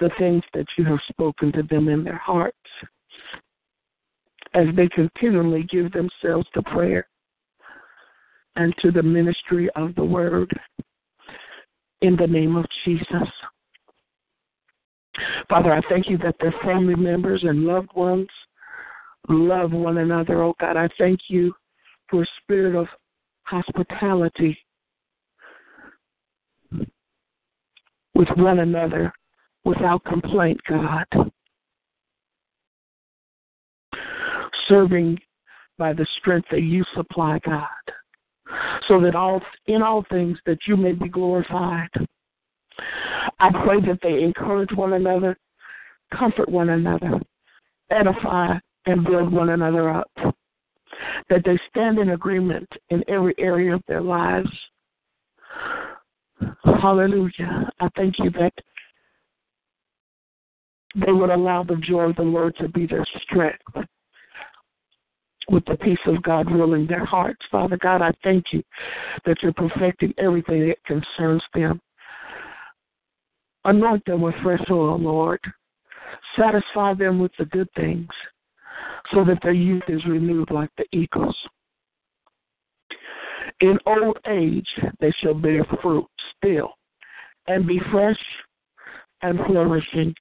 the 0.00 0.10
things 0.18 0.42
that 0.54 0.66
you 0.76 0.84
have 0.84 0.98
spoken 1.08 1.52
to 1.52 1.62
them 1.64 1.88
in 1.88 2.04
their 2.04 2.18
hearts 2.18 2.56
as 4.54 4.66
they 4.76 4.88
continually 4.88 5.64
give 5.64 5.92
themselves 5.92 6.46
to 6.54 6.62
prayer 6.62 7.06
and 8.58 8.74
to 8.82 8.90
the 8.90 9.02
ministry 9.02 9.70
of 9.76 9.94
the 9.94 10.04
word 10.04 10.52
in 12.02 12.16
the 12.16 12.26
name 12.26 12.56
of 12.56 12.66
Jesus. 12.84 13.28
Father, 15.48 15.72
I 15.72 15.80
thank 15.88 16.08
you 16.08 16.18
that 16.18 16.34
their 16.40 16.54
family 16.64 16.96
members 16.96 17.42
and 17.44 17.64
loved 17.64 17.94
ones 17.94 18.28
love 19.28 19.72
one 19.72 19.98
another. 19.98 20.42
Oh 20.42 20.54
God, 20.60 20.76
I 20.76 20.88
thank 20.98 21.20
you 21.28 21.54
for 22.10 22.22
a 22.22 22.26
spirit 22.42 22.74
of 22.74 22.86
hospitality 23.44 24.58
with 28.14 28.28
one 28.36 28.58
another 28.58 29.12
without 29.64 30.04
complaint, 30.04 30.60
God. 30.68 31.06
Serving 34.68 35.18
by 35.78 35.92
the 35.92 36.06
strength 36.18 36.48
that 36.50 36.62
you 36.62 36.84
supply, 36.94 37.38
God. 37.44 37.64
So 38.88 39.00
that 39.00 39.14
all 39.14 39.42
in 39.66 39.82
all 39.82 40.04
things 40.10 40.38
that 40.46 40.58
you 40.66 40.76
may 40.76 40.92
be 40.92 41.08
glorified. 41.08 41.88
I 43.40 43.50
pray 43.64 43.80
that 43.86 43.98
they 44.02 44.22
encourage 44.22 44.70
one 44.74 44.94
another, 44.94 45.36
comfort 46.16 46.48
one 46.48 46.70
another, 46.70 47.20
edify 47.90 48.54
and 48.86 49.04
build 49.04 49.32
one 49.32 49.50
another 49.50 49.90
up. 49.90 50.10
That 51.28 51.42
they 51.44 51.58
stand 51.68 51.98
in 51.98 52.10
agreement 52.10 52.68
in 52.90 53.04
every 53.08 53.34
area 53.38 53.74
of 53.74 53.82
their 53.86 54.00
lives. 54.00 54.50
Hallelujah. 56.64 57.70
I 57.80 57.88
thank 57.96 58.14
you 58.18 58.30
that 58.30 58.52
they 60.94 61.12
would 61.12 61.30
allow 61.30 61.62
the 61.62 61.76
joy 61.76 62.10
of 62.10 62.16
the 62.16 62.22
Lord 62.22 62.56
to 62.56 62.68
be 62.68 62.86
their 62.86 63.04
strength. 63.22 63.88
With 65.50 65.64
the 65.64 65.76
peace 65.76 65.98
of 66.06 66.22
God 66.22 66.50
ruling 66.50 66.86
their 66.86 67.04
hearts. 67.04 67.40
Father 67.50 67.78
God, 67.78 68.02
I 68.02 68.12
thank 68.22 68.44
you 68.52 68.62
that 69.24 69.38
you're 69.42 69.52
perfecting 69.52 70.12
everything 70.18 70.68
that 70.68 70.84
concerns 70.84 71.42
them. 71.54 71.80
Anoint 73.64 74.04
them 74.04 74.20
with 74.20 74.34
fresh 74.42 74.62
oil, 74.70 74.98
Lord. 74.98 75.40
Satisfy 76.38 76.94
them 76.94 77.18
with 77.18 77.32
the 77.38 77.46
good 77.46 77.68
things 77.76 78.08
so 79.12 79.24
that 79.24 79.38
their 79.42 79.52
youth 79.52 79.82
is 79.88 80.04
renewed 80.06 80.50
like 80.50 80.70
the 80.76 80.84
eagles. 80.92 81.36
In 83.60 83.78
old 83.86 84.18
age, 84.28 84.68
they 85.00 85.12
shall 85.22 85.34
bear 85.34 85.64
fruit 85.82 86.06
still 86.36 86.74
and 87.46 87.66
be 87.66 87.80
fresh 87.90 88.18
and 89.22 89.38
flourishing 89.46 90.14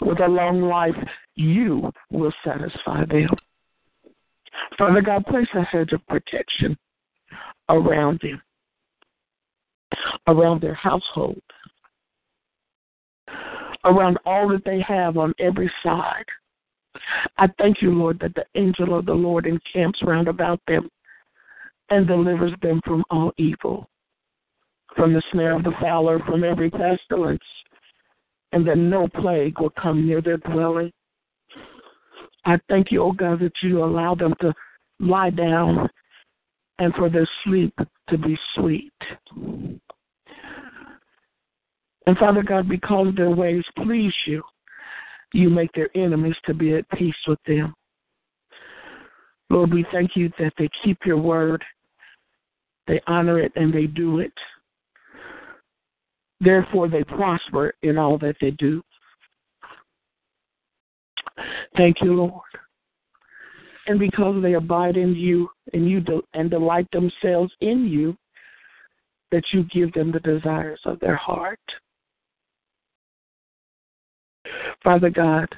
with 0.00 0.20
a 0.20 0.28
long 0.28 0.62
life, 0.62 0.96
you 1.36 1.90
will 2.10 2.32
satisfy 2.44 3.04
them. 3.06 3.28
Father 4.78 5.00
God, 5.00 5.24
place 5.26 5.48
a 5.54 5.62
hedge 5.62 5.92
of 5.92 6.06
protection 6.06 6.76
around 7.68 8.20
them, 8.22 8.40
around 10.26 10.60
their 10.60 10.74
household, 10.74 11.42
around 13.84 14.18
all 14.24 14.48
that 14.48 14.64
they 14.64 14.80
have 14.80 15.16
on 15.16 15.34
every 15.38 15.70
side. 15.82 16.24
I 17.38 17.48
thank 17.58 17.80
you, 17.80 17.92
Lord, 17.92 18.18
that 18.20 18.34
the 18.34 18.44
angel 18.54 18.98
of 18.98 19.06
the 19.06 19.14
Lord 19.14 19.46
encamps 19.46 20.02
round 20.02 20.28
about 20.28 20.60
them 20.66 20.88
and 21.90 22.06
delivers 22.06 22.52
them 22.62 22.80
from 22.84 23.04
all 23.10 23.32
evil, 23.38 23.88
from 24.94 25.12
the 25.12 25.22
snare 25.32 25.56
of 25.56 25.64
the 25.64 25.72
fowler, 25.80 26.20
from 26.20 26.44
every 26.44 26.70
pestilence 26.70 27.42
and 28.52 28.66
that 28.66 28.78
no 28.78 29.08
plague 29.08 29.58
will 29.58 29.70
come 29.70 30.06
near 30.06 30.20
their 30.20 30.36
dwelling. 30.36 30.92
I 32.44 32.58
thank 32.68 32.90
you, 32.90 33.02
oh 33.02 33.12
God, 33.12 33.40
that 33.40 33.52
you 33.62 33.84
allow 33.84 34.14
them 34.14 34.34
to 34.40 34.52
lie 34.98 35.30
down 35.30 35.88
and 36.78 36.92
for 36.94 37.08
their 37.08 37.28
sleep 37.44 37.74
to 38.08 38.18
be 38.18 38.36
sweet. 38.54 38.92
And 42.06 42.18
Father 42.18 42.42
God, 42.42 42.68
because 42.68 43.14
their 43.16 43.30
ways 43.30 43.64
please 43.84 44.12
you, 44.26 44.42
you 45.32 45.48
make 45.48 45.72
their 45.72 45.88
enemies 45.96 46.34
to 46.46 46.54
be 46.54 46.74
at 46.74 46.88
peace 46.90 47.14
with 47.26 47.38
them. 47.46 47.74
Lord, 49.48 49.72
we 49.72 49.86
thank 49.92 50.16
you 50.16 50.30
that 50.38 50.52
they 50.58 50.68
keep 50.82 50.98
your 51.04 51.18
word, 51.18 51.62
they 52.86 53.00
honor 53.06 53.38
it, 53.38 53.52
and 53.54 53.72
they 53.72 53.86
do 53.86 54.18
it. 54.18 54.32
Therefore, 56.40 56.88
they 56.88 57.04
prosper 57.04 57.72
in 57.82 57.98
all 57.98 58.18
that 58.18 58.36
they 58.40 58.50
do. 58.52 58.82
Thank 61.76 61.96
you, 62.02 62.14
Lord. 62.14 62.42
And 63.86 63.98
because 63.98 64.40
they 64.42 64.54
abide 64.54 64.96
in 64.96 65.14
you 65.14 65.48
and 65.72 65.88
you 65.88 66.02
and 66.34 66.50
delight 66.50 66.86
themselves 66.92 67.52
in 67.60 67.86
you, 67.86 68.16
that 69.32 69.42
you 69.52 69.64
give 69.64 69.92
them 69.94 70.12
the 70.12 70.20
desires 70.20 70.80
of 70.84 71.00
their 71.00 71.16
heart. 71.16 71.58
Father 74.84 75.10
God, 75.10 75.48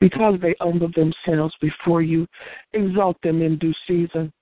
because 0.00 0.38
they 0.40 0.54
humble 0.60 0.90
themselves 0.94 1.54
before 1.60 2.02
you, 2.02 2.26
exalt 2.72 3.16
them 3.22 3.42
in 3.42 3.58
due 3.58 3.74
season. 3.86 4.32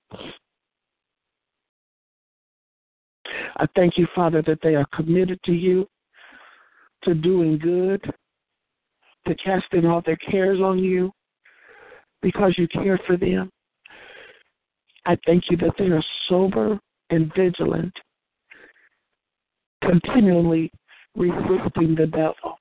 I 3.57 3.67
thank 3.75 3.97
you, 3.97 4.07
Father, 4.15 4.41
that 4.43 4.59
they 4.61 4.75
are 4.75 4.87
committed 4.93 5.39
to 5.45 5.53
you, 5.53 5.87
to 7.03 7.13
doing 7.13 7.57
good, 7.57 8.01
to 9.27 9.35
casting 9.35 9.85
all 9.85 10.01
their 10.05 10.17
cares 10.17 10.59
on 10.59 10.79
you, 10.79 11.11
because 12.21 12.53
you 12.57 12.67
care 12.67 12.99
for 13.05 13.17
them. 13.17 13.51
I 15.05 15.17
thank 15.25 15.43
you 15.49 15.57
that 15.57 15.75
they 15.77 15.85
are 15.85 16.03
sober 16.27 16.79
and 17.09 17.31
vigilant, 17.35 17.93
continually 19.83 20.71
resisting 21.15 21.95
the 21.95 22.07
devil 22.07 22.57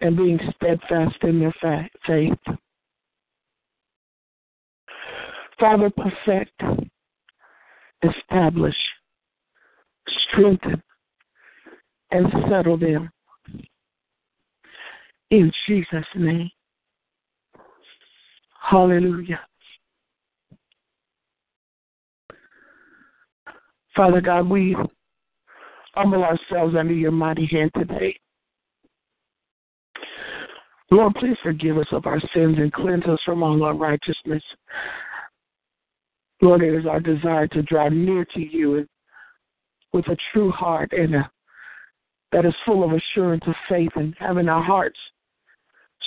and 0.00 0.16
being 0.16 0.38
steadfast 0.56 1.16
in 1.22 1.40
their 1.40 1.54
faith. 2.06 2.56
Father, 5.60 5.90
perfect, 5.90 6.60
establish, 8.02 8.74
strengthen, 10.30 10.82
and 12.10 12.26
settle 12.48 12.76
them. 12.76 13.10
In 15.30 15.50
Jesus' 15.66 16.04
name. 16.14 16.50
Hallelujah. 18.60 19.40
Father 23.96 24.20
God, 24.20 24.48
we 24.48 24.76
humble 25.94 26.24
ourselves 26.24 26.74
under 26.78 26.92
your 26.94 27.12
mighty 27.12 27.46
hand 27.46 27.70
today. 27.76 28.18
Lord, 30.90 31.14
please 31.14 31.36
forgive 31.42 31.78
us 31.78 31.86
of 31.92 32.06
our 32.06 32.20
sins 32.34 32.56
and 32.58 32.72
cleanse 32.72 33.04
us 33.06 33.18
from 33.24 33.42
all 33.42 33.68
unrighteousness. 33.68 34.42
Lord, 36.40 36.62
it 36.62 36.74
is 36.74 36.86
our 36.86 37.00
desire 37.00 37.46
to 37.48 37.62
draw 37.62 37.88
near 37.88 38.24
to 38.34 38.40
you 38.40 38.86
with 39.92 40.06
a 40.08 40.16
true 40.32 40.50
heart 40.50 40.92
and 40.92 41.14
a, 41.14 41.30
that 42.32 42.44
is 42.44 42.54
full 42.66 42.84
of 42.84 42.92
assurance 42.92 43.44
of 43.46 43.54
faith 43.68 43.92
and 43.96 44.14
having 44.18 44.48
our 44.48 44.62
hearts 44.62 44.98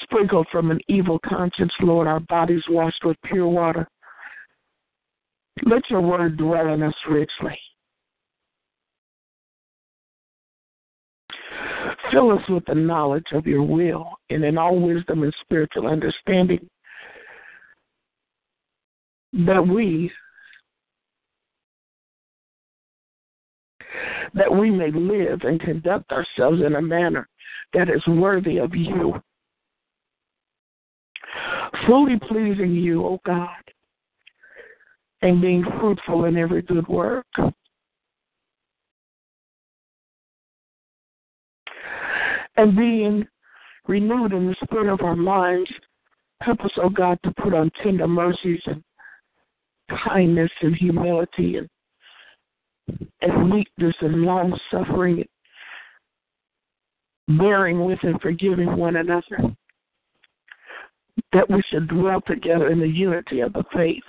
sprinkled 0.04 0.48
from 0.52 0.72
an 0.72 0.80
evil 0.88 1.20
conscience, 1.26 1.72
Lord, 1.82 2.08
our 2.08 2.20
bodies 2.22 2.64
washed 2.70 3.04
with 3.04 3.18
pure 3.24 3.48
water. 3.48 3.88
Let 5.66 5.90
your 5.90 6.02
word 6.02 6.38
dwell 6.38 6.74
in 6.74 6.84
us 6.84 6.96
richly. 7.10 7.58
Fill 12.12 12.32
us 12.32 12.44
with 12.50 12.66
the 12.66 12.76
knowledge 12.76 13.26
of 13.34 13.48
your 13.48 13.64
will 13.64 14.12
and 14.30 14.44
in 14.44 14.58
all 14.58 14.80
wisdom 14.80 15.24
and 15.24 15.34
spiritual 15.42 15.88
understanding 15.88 16.68
that 19.34 19.66
we 19.68 20.12
that 24.34 24.52
we 24.52 24.70
may 24.70 24.92
live 24.92 25.42
and 25.44 25.60
conduct 25.60 26.12
ourselves 26.12 26.62
in 26.66 26.76
a 26.76 26.82
manner 26.82 27.28
that 27.74 27.90
is 27.90 28.06
worthy 28.08 28.58
of 28.58 28.76
you. 28.76 29.14
Fully 31.86 32.20
pleasing 32.28 32.74
you, 32.74 33.04
O 33.04 33.10
oh 33.10 33.20
God, 33.26 33.50
and 35.22 35.42
being 35.42 35.64
fruitful 35.80 36.26
in 36.26 36.38
every 36.38 36.62
good 36.62 36.88
work. 36.88 37.26
And 42.56 42.76
being 42.76 43.28
renewed 43.88 44.34
in 44.34 44.48
the 44.48 44.56
spirit 44.64 44.92
of 44.92 45.02
our 45.02 45.16
minds, 45.16 45.70
help 46.42 46.62
us, 46.62 46.72
O 46.78 46.84
oh 46.84 46.90
God, 46.90 47.20
to 47.24 47.34
put 47.42 47.54
on 47.54 47.70
tender 47.84 48.08
mercies 48.08 48.62
and 48.66 48.84
kindness 50.04 50.52
and 50.62 50.76
humility 50.76 51.58
and 51.58 51.70
and 53.22 53.50
meekness 53.50 53.96
and 54.02 54.22
long 54.22 54.58
suffering, 54.72 55.24
bearing 57.28 57.84
with 57.84 58.00
and 58.04 58.20
forgiving 58.22 58.76
one 58.78 58.96
another, 58.96 59.56
that 61.34 61.50
we 61.50 61.62
should 61.70 61.88
dwell 61.88 62.22
together 62.22 62.70
in 62.70 62.80
the 62.80 62.88
unity 62.88 63.42
of 63.42 63.54
the 63.54 63.64
faith. 63.74 64.04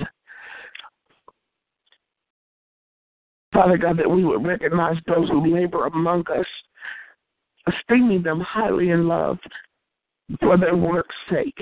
Father 3.53 3.79
God, 3.79 3.99
that 3.99 4.11
we 4.11 4.25
would 4.25 4.47
recognize 4.47 4.97
those 5.07 5.29
who 5.31 5.55
labor 5.55 5.87
among 5.87 6.25
us, 6.31 6.47
esteeming 7.67 8.23
them 8.23 8.41
highly 8.41 8.91
in 8.91 9.09
love 9.09 9.39
for 10.41 10.59
their 10.59 10.77
work's 10.77 11.17
sake. 11.31 11.59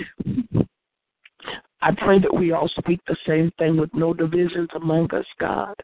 I 1.81 1.93
pray 1.97 2.19
that 2.19 2.35
we 2.35 2.53
all 2.53 2.69
speak 2.79 3.01
the 3.07 3.17
same 3.27 3.53
thing 3.59 3.77
with 3.77 3.95
no 3.95 4.13
divisions 4.13 4.69
among 4.75 5.15
us, 5.15 5.27
God 5.39 5.75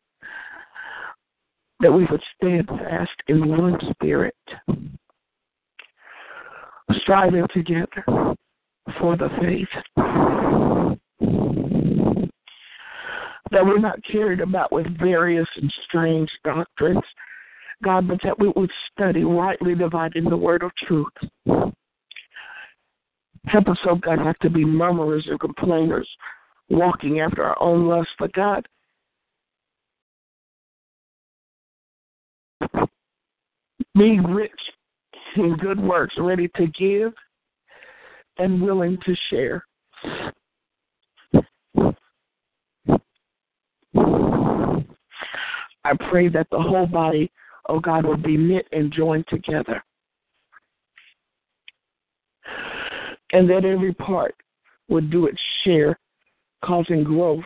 that 1.83 1.93
we 1.93 2.07
would 2.07 2.23
stand 2.37 2.67
fast 2.69 3.11
in 3.27 3.49
one 3.49 3.77
spirit, 3.91 4.37
striving 7.03 7.47
together 7.53 8.05
for 8.99 9.17
the 9.17 9.29
faith. 9.41 9.69
That 13.51 13.67
we're 13.67 13.79
not 13.79 13.99
carried 14.11 14.41
about 14.41 14.73
with 14.73 14.87
various 14.99 15.47
and 15.57 15.73
strange 15.85 16.31
doctrines, 16.43 17.03
God, 17.85 18.09
but 18.09 18.19
that 18.25 18.39
we 18.39 18.51
would 18.57 18.71
study 18.93 19.25
rightly 19.25 19.75
dividing 19.75 20.25
the 20.25 20.37
word 20.37 20.63
of 20.63 20.71
truth. 20.87 21.13
Help 23.47 23.69
us, 23.69 23.79
oh 23.87 23.97
God, 23.97 24.21
not 24.21 24.37
to 24.41 24.51
be 24.51 24.65
murmurers 24.65 25.27
or 25.29 25.37
complainers, 25.37 26.09
walking 26.71 27.21
after 27.21 27.43
our 27.43 27.61
own 27.61 27.87
lust, 27.87 28.09
but 28.19 28.33
God, 28.33 28.67
being 33.99 34.23
rich 34.23 34.51
in 35.37 35.57
good 35.57 35.81
works, 35.81 36.15
ready 36.19 36.49
to 36.57 36.67
give 36.69 37.13
and 38.39 38.63
willing 38.63 38.99
to 39.05 39.15
share. 39.31 39.65
I 45.85 45.95
pray 46.11 46.29
that 46.29 46.47
the 46.51 46.61
whole 46.61 46.87
body, 46.87 47.31
oh 47.69 47.81
God, 47.81 48.05
will 48.05 48.17
be 48.17 48.37
knit 48.37 48.67
and 48.73 48.93
joined 48.93 49.27
together. 49.29 49.83
And 53.33 53.49
that 53.51 53.65
every 53.65 53.95
part 53.95 54.35
would 54.89 55.11
do 55.11 55.27
its 55.27 55.41
share, 55.65 55.99
causing 56.65 57.03
growth 57.03 57.45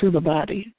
to 0.00 0.10
the 0.10 0.20
body. 0.20 0.74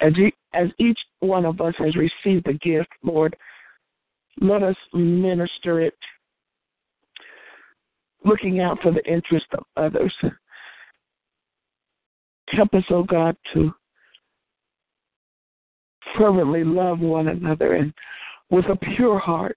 As, 0.00 0.12
as 0.52 0.68
each 0.78 0.98
one 1.20 1.44
of 1.44 1.60
us 1.60 1.74
has 1.78 1.94
received 1.96 2.46
the 2.46 2.54
gift, 2.54 2.90
Lord, 3.02 3.36
let 4.40 4.62
us 4.62 4.76
minister 4.92 5.80
it, 5.80 5.94
looking 8.24 8.60
out 8.60 8.78
for 8.82 8.92
the 8.92 9.04
interest 9.04 9.46
of 9.52 9.64
others. 9.76 10.14
Help 12.48 12.74
us, 12.74 12.84
oh 12.90 13.02
God, 13.02 13.36
to 13.54 13.72
fervently 16.16 16.64
love 16.64 17.00
one 17.00 17.28
another 17.28 17.74
and 17.74 17.92
with 18.50 18.66
a 18.66 18.76
pure 18.96 19.18
heart 19.18 19.56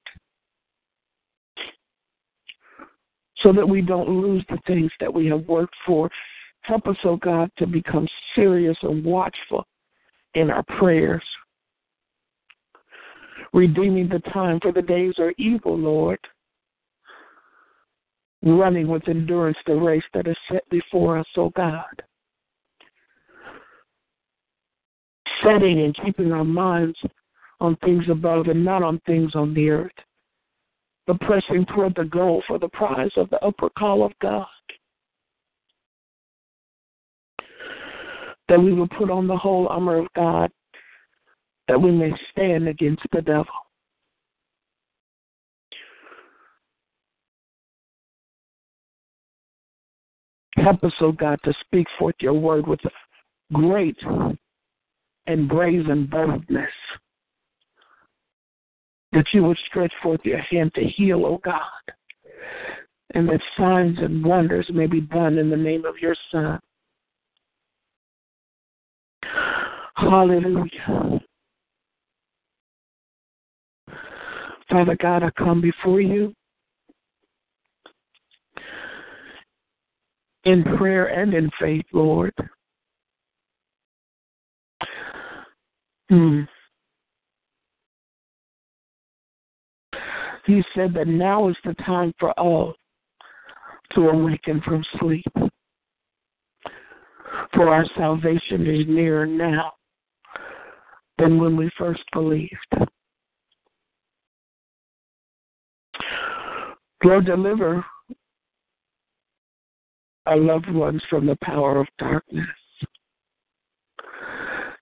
so 3.42 3.52
that 3.52 3.68
we 3.68 3.82
don't 3.82 4.10
lose 4.10 4.44
the 4.50 4.58
things 4.66 4.92
that 5.00 5.14
we 5.14 5.28
have 5.28 5.46
worked 5.48 5.76
for. 5.86 6.10
Help 6.62 6.88
us, 6.88 6.98
oh 7.04 7.18
God, 7.18 7.52
to 7.58 7.68
become 7.68 8.08
serious 8.34 8.78
and 8.82 9.04
watchful 9.04 9.68
in 10.34 10.50
our 10.50 10.64
prayers. 10.80 11.24
Redeeming 13.56 14.10
the 14.10 14.20
time, 14.34 14.60
for 14.60 14.74
the 14.74 14.82
days 14.82 15.14
are 15.18 15.34
evil, 15.38 15.78
Lord. 15.78 16.20
Running 18.44 18.90
with 18.90 19.08
endurance 19.08 19.58
the 19.66 19.76
race 19.76 20.04
that 20.14 20.28
is 20.28 20.36
set 20.52 20.70
before 20.70 21.18
us, 21.18 21.26
O 21.38 21.44
oh 21.44 21.50
God. 21.56 22.04
Setting 25.42 25.84
and 25.84 25.96
keeping 26.04 26.34
our 26.34 26.44
minds 26.44 26.98
on 27.62 27.78
things 27.78 28.04
above 28.10 28.48
and 28.48 28.66
not 28.66 28.84
on 28.84 29.00
things 29.06 29.34
on 29.36 29.54
the 29.54 29.70
earth. 29.70 29.92
But 31.08 31.22
pressing 31.22 31.66
toward 31.68 31.96
the 31.96 32.04
goal 32.04 32.44
for 32.50 32.60
the 32.60 32.68
prize 32.70 33.12
of 33.16 33.30
the 33.30 33.40
upper 33.40 33.70
call 33.70 34.04
of 34.06 34.12
God. 34.22 34.48
that 38.48 38.62
we 38.62 38.74
will 38.74 38.88
put 38.88 39.10
on 39.10 39.28
the 39.28 39.36
whole 39.36 39.68
armor 39.70 39.98
of 39.98 40.08
God, 40.16 40.52
that 41.68 41.82
we 41.82 41.92
may 41.92 42.12
stand 42.32 42.68
against 42.68 43.04
the 43.12 43.22
devil. 43.22 43.46
Help 50.58 50.84
us, 50.84 50.94
O 51.02 51.12
God, 51.12 51.40
to 51.44 51.54
speak 51.66 51.86
forth 52.00 52.16
your 52.20 52.34
word 52.34 52.66
with 52.66 52.80
great 53.54 53.98
and 55.28 55.50
brazen 55.50 56.06
boldness. 56.06 56.72
That 59.12 59.26
you 59.34 59.44
would 59.44 59.60
stretch 59.70 59.94
forth 60.02 60.22
your 60.24 60.40
hand 60.40 60.74
to 60.76 60.84
heal, 60.84 61.26
O 61.26 61.40
God, 61.44 61.62
and 63.14 63.28
that 63.30 63.42
signs 63.58 63.98
and 64.00 64.24
wonders 64.26 64.70
may 64.74 64.88
be 64.88 65.02
done 65.02 65.38
in 65.38 65.50
the 65.50 65.58
name 65.58 65.86
of 65.86 65.96
your 66.02 66.16
Son. 66.32 66.60
Hallelujah. 69.96 71.22
Father 74.70 74.98
God, 75.00 75.24
I 75.24 75.30
come 75.38 75.62
before 75.62 76.02
you 76.02 76.34
in 80.46 80.64
prayer 80.78 81.08
and 81.08 81.34
in 81.34 81.50
faith, 81.60 81.86
Lord. 81.92 82.34
Hmm. 86.10 86.42
He 90.46 90.64
said 90.76 90.94
that 90.94 91.08
now 91.08 91.50
is 91.50 91.56
the 91.66 91.74
time 91.86 92.14
for 92.20 92.32
all 92.40 92.76
to 93.94 94.10
awaken 94.10 94.62
from 94.62 94.84
sleep. 95.00 95.26
For 97.54 97.70
our 97.70 97.86
salvation 97.98 98.68
is 98.68 98.86
nearer 98.88 99.26
now 99.26 99.74
than 101.18 101.40
when 101.40 101.58
we 101.58 101.72
first 101.78 102.04
believed. 102.14 102.52
Lord, 107.04 107.26
deliver 107.26 107.86
our 110.26 110.38
loved 110.38 110.72
ones 110.72 111.02
from 111.10 111.26
the 111.26 111.38
power 111.44 111.80
of 111.80 111.88
darkness. 112.00 112.48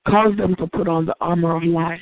Cause 0.08 0.36
them 0.38 0.56
to 0.56 0.68
put 0.68 0.88
on 0.88 1.06
the 1.06 1.16
armor 1.22 1.56
of 1.56 1.64
light. 1.64 2.00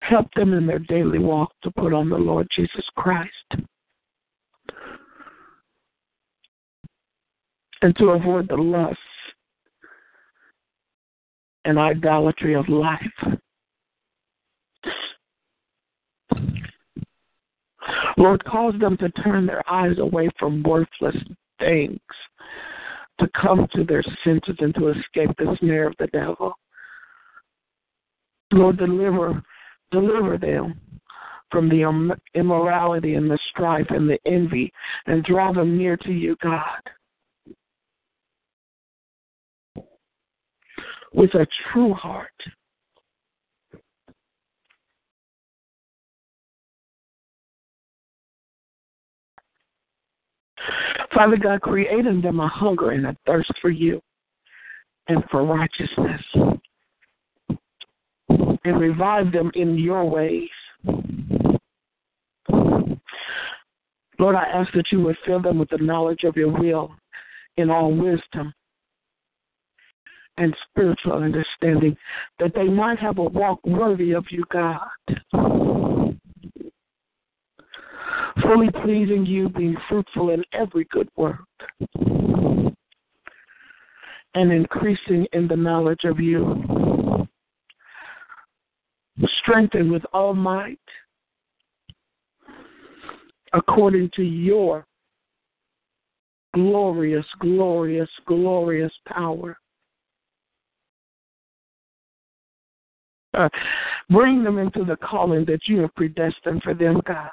Help 0.00 0.26
them 0.34 0.52
in 0.52 0.66
their 0.66 0.78
daily 0.78 1.18
walk 1.18 1.52
to 1.62 1.70
put 1.70 1.92
on 1.92 2.08
the 2.08 2.16
Lord 2.16 2.48
Jesus 2.54 2.84
Christ. 2.96 3.30
And 7.82 7.96
to 7.96 8.10
avoid 8.10 8.48
the 8.48 8.56
lusts 8.56 8.98
and 11.64 11.78
idolatry 11.78 12.54
of 12.54 12.68
life. 12.68 13.00
Lord, 18.16 18.44
cause 18.44 18.74
them 18.80 18.96
to 18.98 19.08
turn 19.10 19.46
their 19.46 19.62
eyes 19.70 19.98
away 19.98 20.28
from 20.38 20.62
worthless 20.62 21.16
things, 21.58 22.00
to 23.18 23.28
come 23.40 23.66
to 23.74 23.84
their 23.84 24.02
senses 24.24 24.56
and 24.58 24.74
to 24.76 24.88
escape 24.88 25.30
the 25.38 25.56
snare 25.60 25.86
of 25.88 25.94
the 25.98 26.06
devil. 26.08 26.52
Lord, 28.52 28.76
deliver, 28.78 29.42
deliver 29.90 30.38
them 30.38 30.80
from 31.50 31.68
the 31.68 32.16
immorality 32.34 33.14
and 33.14 33.30
the 33.30 33.38
strife 33.50 33.86
and 33.90 34.08
the 34.08 34.18
envy 34.26 34.72
and 35.06 35.24
draw 35.24 35.52
them 35.52 35.76
near 35.76 35.96
to 35.98 36.12
you, 36.12 36.36
God. 36.42 36.80
With 41.14 41.34
a 41.34 41.46
true 41.72 41.92
heart 41.92 42.30
Father 51.14 51.36
God, 51.36 51.60
create 51.60 52.06
in 52.06 52.20
them 52.20 52.40
a 52.40 52.48
hunger 52.48 52.90
and 52.90 53.06
a 53.06 53.16
thirst 53.26 53.52
for 53.60 53.70
you 53.70 54.00
and 55.08 55.22
for 55.30 55.44
righteousness. 55.44 56.22
And 58.64 58.80
revive 58.80 59.32
them 59.32 59.50
in 59.54 59.76
your 59.76 60.08
ways. 60.08 60.48
Lord, 64.18 64.36
I 64.36 64.44
ask 64.44 64.72
that 64.74 64.86
you 64.92 65.00
would 65.00 65.16
fill 65.26 65.42
them 65.42 65.58
with 65.58 65.68
the 65.70 65.78
knowledge 65.78 66.22
of 66.24 66.36
your 66.36 66.50
will 66.50 66.94
in 67.56 67.70
all 67.70 67.92
wisdom 67.92 68.54
and 70.38 70.56
spiritual 70.70 71.14
understanding, 71.14 71.96
that 72.38 72.54
they 72.54 72.68
might 72.68 72.98
have 72.98 73.18
a 73.18 73.24
walk 73.24 73.60
worthy 73.66 74.12
of 74.12 74.24
you, 74.30 74.44
God 74.50 76.11
fully 78.40 78.68
pleasing 78.82 79.26
you, 79.26 79.48
being 79.48 79.76
fruitful 79.88 80.30
in 80.30 80.42
every 80.52 80.86
good 80.90 81.08
work, 81.16 81.40
and 84.34 84.52
increasing 84.52 85.26
in 85.32 85.48
the 85.48 85.56
knowledge 85.56 86.04
of 86.04 86.18
you. 86.20 87.26
Strengthened 89.42 89.92
with 89.92 90.04
all 90.12 90.34
might 90.34 90.78
according 93.52 94.10
to 94.16 94.22
your 94.22 94.86
glorious, 96.54 97.26
glorious, 97.40 98.08
glorious 98.26 98.92
power. 99.06 99.56
Uh, 103.34 103.48
bring 104.10 104.44
them 104.44 104.58
into 104.58 104.84
the 104.84 104.96
calling 104.96 105.44
that 105.46 105.60
you 105.66 105.78
have 105.80 105.94
predestined 105.94 106.62
for 106.62 106.74
them, 106.74 107.00
God. 107.06 107.30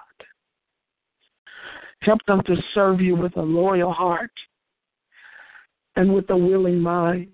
Help 2.01 2.19
them 2.27 2.41
to 2.45 2.55
serve 2.73 3.01
you 3.01 3.15
with 3.15 3.35
a 3.38 3.41
loyal 3.41 3.91
heart 3.91 4.31
and 5.95 6.13
with 6.13 6.29
a 6.29 6.38
willing 6.38 6.79
mind. 6.79 7.27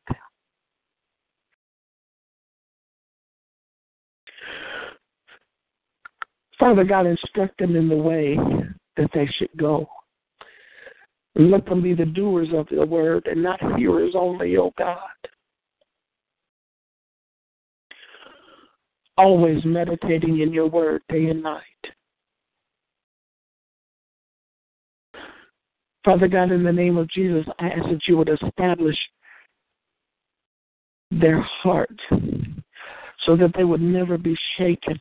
Father 6.59 6.83
God, 6.83 7.05
instruct 7.05 7.59
them 7.59 7.75
in 7.75 7.89
the 7.89 7.95
way 7.95 8.37
that 8.97 9.09
they 9.13 9.27
should 9.37 9.55
go. 9.57 9.87
let 11.35 11.65
them 11.65 11.81
be 11.81 11.93
the 11.93 12.05
doers 12.05 12.47
of 12.53 12.65
the 12.71 12.85
word 12.85 13.27
and 13.27 13.43
not 13.43 13.59
hearers 13.77 14.13
only, 14.15 14.55
O 14.55 14.63
oh 14.63 14.73
God. 14.77 14.97
Always 19.17 19.63
meditating 19.65 20.39
in 20.39 20.53
your 20.53 20.67
word 20.67 21.01
day 21.09 21.25
and 21.25 21.43
night. 21.43 21.61
Father 26.05 26.27
God, 26.27 26.51
in 26.51 26.63
the 26.63 26.71
name 26.71 26.97
of 26.97 27.09
Jesus, 27.09 27.51
I 27.57 27.69
ask 27.69 27.89
that 27.89 28.07
you 28.07 28.15
would 28.17 28.29
establish 28.29 28.97
their 31.09 31.41
heart 31.41 31.99
so 33.25 33.35
that 33.35 33.51
they 33.57 33.63
would 33.63 33.81
never 33.81 34.15
be 34.19 34.37
shaken. 34.57 34.99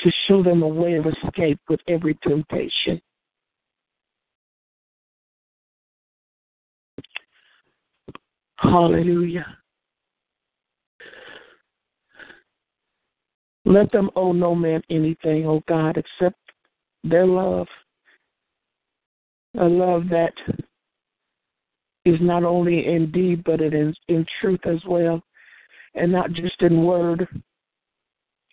To 0.00 0.12
show 0.26 0.42
them 0.42 0.62
a 0.62 0.68
way 0.68 0.94
of 0.94 1.06
escape 1.06 1.60
with 1.68 1.80
every 1.88 2.16
temptation. 2.24 3.00
Hallelujah. 8.56 9.46
Let 13.64 13.90
them 13.90 14.10
owe 14.14 14.32
no 14.32 14.54
man 14.54 14.82
anything, 14.88 15.46
O 15.46 15.50
oh 15.50 15.62
God, 15.68 15.96
except 15.96 16.38
their 17.02 17.26
love 17.26 17.66
a 19.58 19.64
love 19.64 20.04
that 20.10 20.32
is 22.04 22.18
not 22.20 22.44
only 22.44 22.86
in 22.86 23.10
deed, 23.10 23.42
but 23.44 23.60
it 23.60 23.74
is 23.74 23.96
in 24.08 24.24
truth 24.40 24.60
as 24.64 24.80
well, 24.86 25.22
and 25.94 26.10
not 26.12 26.32
just 26.32 26.60
in 26.62 26.84
word 26.84 27.26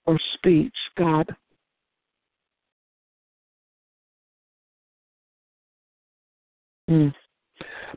or 0.05 0.19
speech, 0.33 0.75
God. 0.97 1.33
Mm. 6.89 7.13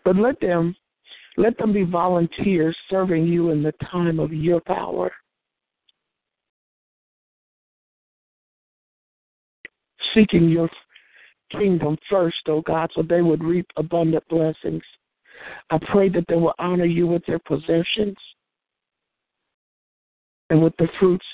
But 0.05 0.17
let 0.17 0.41
them 0.41 0.75
let 1.37 1.57
them 1.59 1.73
be 1.73 1.85
volunteers 1.85 2.77
serving 2.91 3.27
you 3.27 3.51
in 3.51 3.63
the 3.63 3.73
time 3.91 4.19
of 4.19 4.33
your 4.33 4.61
power. 4.61 5.13
Seeking 10.15 10.49
your 10.49 10.69
kingdom 11.51 11.97
first, 12.11 12.39
oh 12.49 12.61
God, 12.63 12.91
so 12.95 13.03
they 13.03 13.23
would 13.23 13.43
reap 13.43 13.67
abundant 13.77 14.25
blessings. 14.29 14.83
I 15.71 15.79
pray 15.91 16.09
that 16.11 16.25
they 16.29 16.37
will 16.37 16.55
honor 16.59 16.85
you 16.85 17.07
with 17.07 17.25
their 17.27 17.39
possessions 17.39 18.17
and 20.51 20.63
with 20.63 20.77
the 20.79 20.89
fruits 20.99 21.27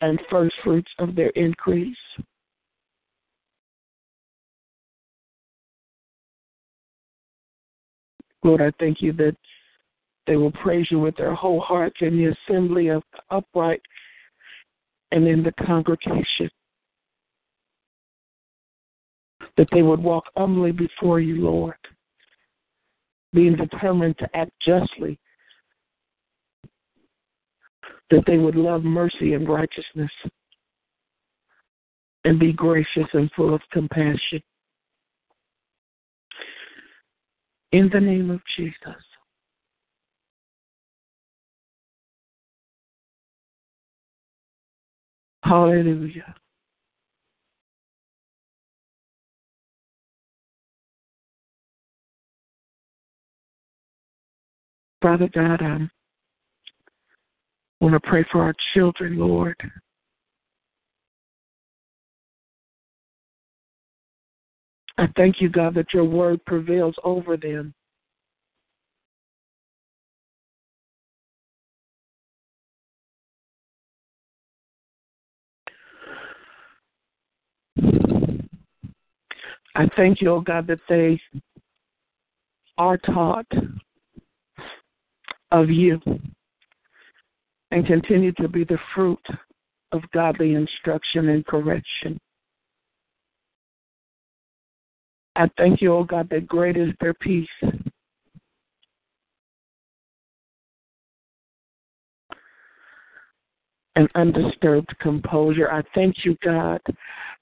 and 0.00 0.20
first 0.30 0.54
fruits 0.62 0.90
of 0.98 1.14
their 1.14 1.30
increase. 1.30 1.96
Lord, 8.42 8.60
I 8.60 8.72
thank 8.78 9.02
you 9.02 9.12
that 9.14 9.36
they 10.26 10.36
will 10.36 10.52
praise 10.52 10.86
you 10.90 11.00
with 11.00 11.16
their 11.16 11.34
whole 11.34 11.60
hearts 11.60 11.96
in 12.00 12.16
the 12.16 12.36
assembly 12.48 12.88
of 12.88 13.02
the 13.12 13.36
upright 13.36 13.80
and 15.12 15.26
in 15.26 15.42
the 15.42 15.52
congregation. 15.64 16.50
That 19.56 19.68
they 19.72 19.82
would 19.82 20.02
walk 20.02 20.24
humbly 20.36 20.72
before 20.72 21.20
you, 21.20 21.42
Lord, 21.42 21.76
being 23.32 23.56
determined 23.56 24.18
to 24.18 24.36
act 24.36 24.52
justly, 24.64 25.18
that 28.10 28.24
they 28.26 28.38
would 28.38 28.56
love 28.56 28.84
mercy 28.84 29.34
and 29.34 29.48
righteousness 29.48 30.10
and 32.24 32.38
be 32.38 32.52
gracious 32.52 33.06
and 33.12 33.30
full 33.36 33.54
of 33.54 33.60
compassion. 33.72 34.42
In 37.72 37.88
the 37.92 38.00
name 38.00 38.30
of 38.30 38.40
Jesus. 38.56 39.02
Hallelujah. 45.42 46.34
Father 55.06 55.28
God, 55.32 55.62
I 55.62 55.88
want 57.80 57.94
to 57.94 58.00
pray 58.00 58.24
for 58.32 58.42
our 58.42 58.52
children, 58.74 59.16
Lord. 59.16 59.54
I 64.98 65.06
thank 65.16 65.40
you, 65.40 65.48
God, 65.48 65.74
that 65.74 65.94
your 65.94 66.02
word 66.02 66.44
prevails 66.44 66.96
over 67.04 67.36
them. 67.36 67.72
I 79.76 79.86
thank 79.94 80.20
you, 80.20 80.32
oh 80.32 80.40
God, 80.40 80.66
that 80.66 80.80
they 80.88 81.20
are 82.76 82.96
taught 82.96 83.46
of 85.56 85.70
you 85.70 86.00
and 87.70 87.86
continue 87.86 88.32
to 88.32 88.48
be 88.48 88.64
the 88.64 88.78
fruit 88.94 89.24
of 89.92 90.02
godly 90.12 90.54
instruction 90.54 91.30
and 91.30 91.46
correction. 91.46 92.18
I 95.34 95.48
thank 95.56 95.80
you, 95.80 95.92
O 95.92 95.98
oh 95.98 96.04
God, 96.04 96.28
that 96.30 96.46
great 96.46 96.76
is 96.76 96.90
their 97.00 97.14
peace. 97.14 97.48
And 103.96 104.10
undisturbed 104.14 104.94
composure. 105.00 105.70
I 105.70 105.82
thank 105.94 106.16
you, 106.24 106.36
God, 106.44 106.80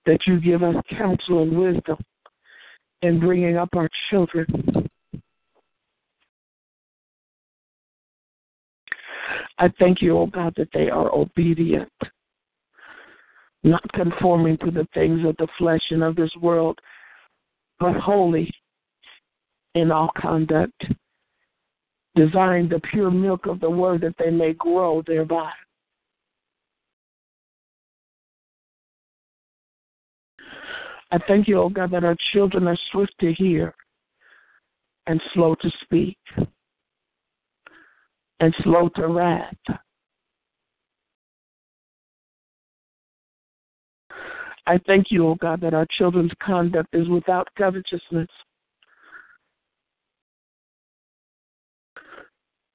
that 0.07 0.21
you 0.27 0.41
give 0.41 0.63
us 0.63 0.77
counsel 0.97 1.43
and 1.43 1.59
wisdom 1.59 1.99
in 3.03 3.19
bringing 3.19 3.57
up 3.57 3.71
our 3.75 3.89
children. 4.11 4.84
I 9.59 9.69
thank 9.79 10.03
you, 10.03 10.19
oh 10.19 10.27
God, 10.27 10.55
that 10.57 10.69
they 10.73 10.91
are 10.91 11.15
obedient, 11.15 11.93
not 13.63 13.83
conforming 13.93 14.59
to 14.59 14.71
the 14.71 14.87
things 14.95 15.25
of 15.25 15.37
the 15.37 15.47
flesh 15.59 15.83
and 15.91 16.03
of 16.03 16.17
this 16.17 16.35
world, 16.41 16.79
but 17.79 17.95
holy 17.95 18.53
in 19.75 19.91
all 19.91 20.11
conduct, 20.17 20.85
desiring 22.15 22.69
the 22.69 22.81
pure 22.91 23.11
milk 23.11 23.47
of 23.47 23.61
the 23.61 23.71
word 23.71 24.01
that 24.01 24.15
they 24.19 24.31
may 24.31 24.53
grow 24.55 25.03
thereby. 25.07 25.51
I 31.11 31.19
thank 31.29 31.47
you, 31.47 31.59
O 31.59 31.65
oh 31.65 31.69
God, 31.69 31.93
that 31.93 32.03
our 32.03 32.17
children 32.33 32.67
are 32.67 32.77
swift 32.91 33.15
to 33.21 33.33
hear 33.33 33.73
and 35.07 35.21
slow 35.33 35.55
to 35.57 35.71
speak 35.83 36.19
and 38.41 38.55
slow 38.63 38.89
to 38.97 39.09
wrath. 39.09 39.55
I 44.67 44.79
thank 44.87 45.11
you, 45.11 45.27
O 45.27 45.31
oh 45.31 45.35
God, 45.35 45.61
that 45.61 45.75
our 45.75 45.87
children's 45.99 46.33
conduct 46.43 46.95
is 46.95 47.09
without 47.09 47.49
covetousness. 47.57 48.29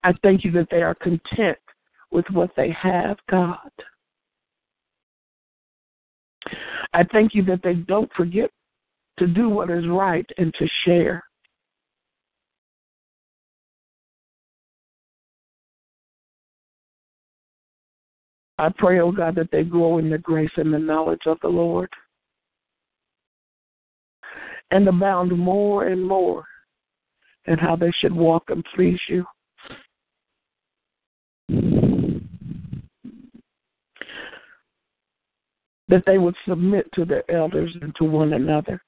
I 0.04 0.14
thank 0.24 0.46
you 0.46 0.52
that 0.52 0.68
they 0.70 0.82
are 0.82 0.96
content 0.96 1.58
with 2.12 2.26
what 2.32 2.52
they 2.56 2.72
have, 2.72 3.18
God. 3.30 3.72
I 6.94 7.04
thank 7.12 7.36
you 7.36 7.44
that 7.46 7.62
they 7.64 7.74
don't 7.74 8.12
forget 8.14 8.50
to 9.18 9.28
do 9.28 9.50
what 9.50 9.70
is 9.70 9.88
right 9.88 10.26
and 10.38 10.54
to 10.56 10.68
share. 10.86 11.24
I 18.60 18.68
pray, 18.78 19.00
oh 19.00 19.14
God, 19.14 19.36
that 19.36 19.52
they 19.54 19.64
grow 19.64 20.00
in 20.00 20.10
the 20.10 20.18
grace 20.18 20.52
and 20.58 20.74
the 20.74 20.80
knowledge 20.80 21.22
of 21.28 21.38
the 21.42 21.48
Lord 21.48 21.90
and 24.70 24.86
abound 24.86 25.32
more 25.32 25.88
and 25.88 26.06
more 26.06 26.44
in 27.46 27.58
how 27.58 27.78
they 27.78 27.92
should 28.02 28.14
walk 28.14 28.44
and 28.50 28.66
please 28.76 29.00
you. 29.08 29.26
That 35.88 36.04
they 36.06 36.18
would 36.18 36.36
submit 36.46 36.90
to 36.96 37.06
their 37.06 37.24
elders 37.32 37.74
and 37.82 37.96
to 37.96 38.04
one 38.04 38.34
another 38.34 38.82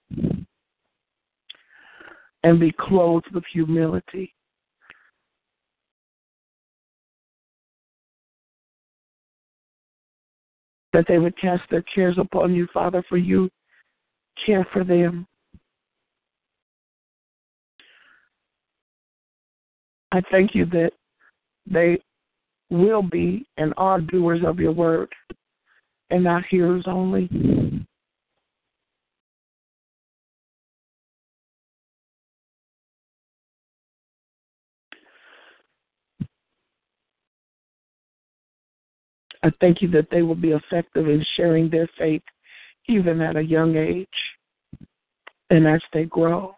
and 2.43 2.59
be 2.59 2.73
clothed 2.77 3.33
with 3.33 3.45
humility 3.53 4.35
that 10.93 11.05
they 11.07 11.17
would 11.17 11.37
cast 11.39 11.63
their 11.69 11.83
cares 11.83 12.17
upon 12.17 12.53
you, 12.53 12.67
Father, 12.73 13.03
for 13.07 13.17
you 13.17 13.49
care 14.45 14.67
for 14.73 14.83
them. 14.83 15.27
I 20.11 20.21
thank 20.29 20.53
you 20.53 20.65
that 20.67 20.91
they 21.65 22.01
will 22.69 23.03
be 23.03 23.45
and 23.57 23.73
are 23.77 24.01
doers 24.01 24.41
of 24.45 24.59
your 24.59 24.71
word 24.71 25.09
and 26.09 26.23
not 26.23 26.43
hearers 26.49 26.83
only. 26.87 27.29
I 39.43 39.51
thank 39.59 39.81
you 39.81 39.87
that 39.89 40.09
they 40.11 40.21
will 40.21 40.35
be 40.35 40.51
effective 40.51 41.07
in 41.07 41.25
sharing 41.35 41.69
their 41.69 41.89
faith 41.97 42.21
even 42.87 43.21
at 43.21 43.35
a 43.35 43.43
young 43.43 43.75
age 43.75 44.07
and 45.49 45.67
as 45.67 45.81
they 45.93 46.05
grow. 46.05 46.55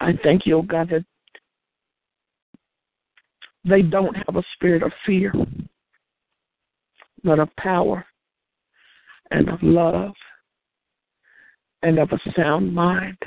I 0.00 0.12
thank 0.22 0.46
you, 0.46 0.58
oh 0.58 0.62
God, 0.62 0.90
that 0.90 1.04
they 3.64 3.82
don't 3.82 4.16
have 4.16 4.36
a 4.36 4.44
spirit 4.54 4.82
of 4.82 4.92
fear, 5.04 5.32
but 7.24 7.38
of 7.38 7.54
power 7.56 8.04
and 9.30 9.48
of 9.48 9.62
love 9.62 10.14
and 11.82 11.98
of 11.98 12.10
a 12.12 12.32
sound 12.36 12.74
mind. 12.74 13.18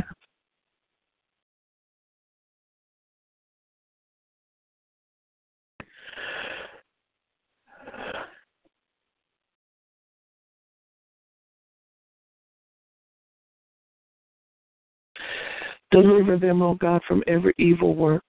Deliver 15.92 16.38
them, 16.38 16.62
O 16.62 16.70
oh 16.70 16.76
God, 16.76 17.02
from 17.08 17.24
every 17.28 17.54
evil 17.58 17.96
work. 17.96 18.24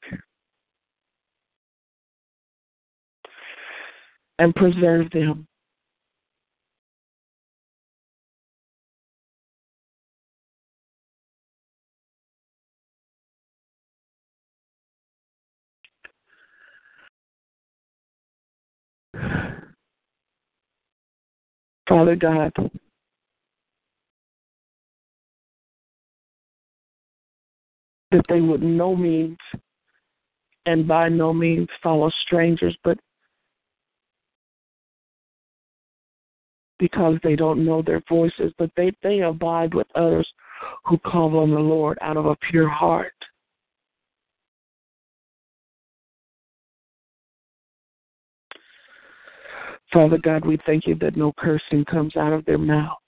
And 4.39 4.55
preserve 4.55 5.11
them. 5.11 5.47
Father 21.89 22.17
God, 22.17 22.53
that 28.13 28.25
they 28.29 28.41
would 28.41 28.63
no 28.63 28.95
means 28.95 29.39
and 30.67 30.87
by 30.87 31.09
no 31.09 31.33
means 31.33 31.69
follow 31.83 32.11
strangers, 32.25 32.77
but 32.85 32.99
because 36.79 37.17
they 37.23 37.37
don't 37.37 37.65
know 37.65 37.83
their 37.83 38.03
voices, 38.09 38.53
but 38.59 38.71
they, 38.77 38.93
they 39.03 39.21
abide 39.21 39.75
with 39.75 39.87
others 39.95 40.29
who 40.85 40.99
call 40.99 41.39
on 41.39 41.51
the 41.51 41.59
Lord 41.59 41.99
out 42.01 42.17
of 42.17 42.27
a 42.27 42.37
pure 42.51 42.69
heart. 42.69 43.13
Father 49.93 50.19
God, 50.19 50.45
we 50.47 50.59
thank 50.65 50.87
you 50.87 50.95
that 50.97 51.17
no 51.17 51.33
cursing 51.39 51.85
comes 51.85 52.17
out 52.17 52.33
of 52.33 52.45
their 52.47 52.59
mouth. 52.59 52.99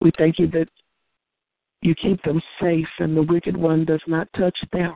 We 0.00 0.12
thank 0.16 0.38
you 0.38 0.46
that 0.48 0.68
you 1.82 1.94
keep 1.96 2.22
them 2.22 2.40
safe 2.60 2.88
and 3.00 3.16
the 3.16 3.22
wicked 3.22 3.56
one 3.56 3.84
does 3.84 4.00
not 4.06 4.28
touch 4.36 4.56
them. 4.72 4.94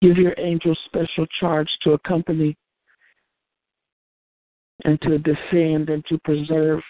Give 0.00 0.16
your 0.16 0.34
angels 0.38 0.78
special 0.84 1.26
charge 1.40 1.68
to 1.82 1.92
accompany 1.92 2.56
and 4.84 5.00
to 5.02 5.18
defend 5.18 5.90
and 5.90 6.04
to 6.06 6.18
preserve 6.24 6.80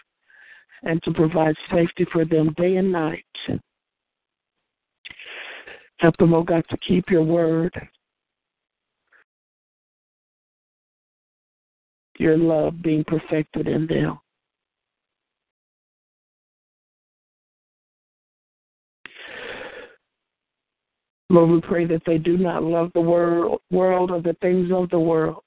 and 0.83 1.03
to 1.05 1.13
provide 1.13 1.55
safety 1.73 2.07
for 2.13 2.25
them 2.25 2.53
day 2.57 2.77
and 2.77 2.93
night. 2.93 3.25
Help 6.01 6.17
them, 6.19 6.35
oh 6.35 6.43
God, 6.43 6.65
to 6.69 6.77
keep 6.87 7.09
your 7.09 7.23
word, 7.23 7.73
your 12.19 12.37
love 12.37 12.81
being 12.83 13.05
perfected 13.05 13.67
in 13.67 13.87
them. 13.87 14.19
Lord, 21.31 21.51
we 21.51 21.61
pray 21.61 21.85
that 21.87 22.03
they 22.07 22.19
do 22.19 22.37
not 22.37 22.63
love 22.63 22.91
the 22.95 23.01
world, 23.01 23.61
world 23.71 24.11
or 24.11 24.21
the 24.21 24.37
things 24.41 24.71
of 24.71 24.89
the 24.91 24.99
world. 24.99 25.43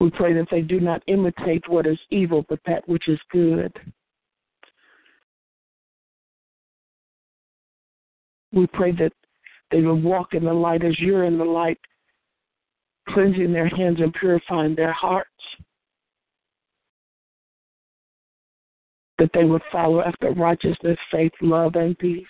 We 0.00 0.10
pray 0.10 0.34
that 0.34 0.48
they 0.50 0.62
do 0.62 0.80
not 0.80 1.02
imitate 1.06 1.68
what 1.68 1.86
is 1.86 1.98
evil, 2.10 2.44
but 2.48 2.58
that 2.66 2.86
which 2.88 3.08
is 3.08 3.18
good. 3.30 3.72
We 8.52 8.66
pray 8.66 8.92
that 8.92 9.12
they 9.74 9.80
will 9.80 10.00
walk 10.00 10.34
in 10.34 10.44
the 10.44 10.52
light 10.52 10.84
as 10.84 11.00
you're 11.00 11.24
in 11.24 11.36
the 11.36 11.44
light, 11.44 11.80
cleansing 13.08 13.52
their 13.52 13.66
hands 13.66 13.98
and 13.98 14.14
purifying 14.14 14.76
their 14.76 14.92
hearts. 14.92 15.28
That 19.18 19.30
they 19.34 19.42
would 19.42 19.62
follow 19.72 20.00
after 20.00 20.30
righteousness, 20.30 20.96
faith, 21.10 21.32
love, 21.40 21.74
and 21.74 21.98
peace. 21.98 22.24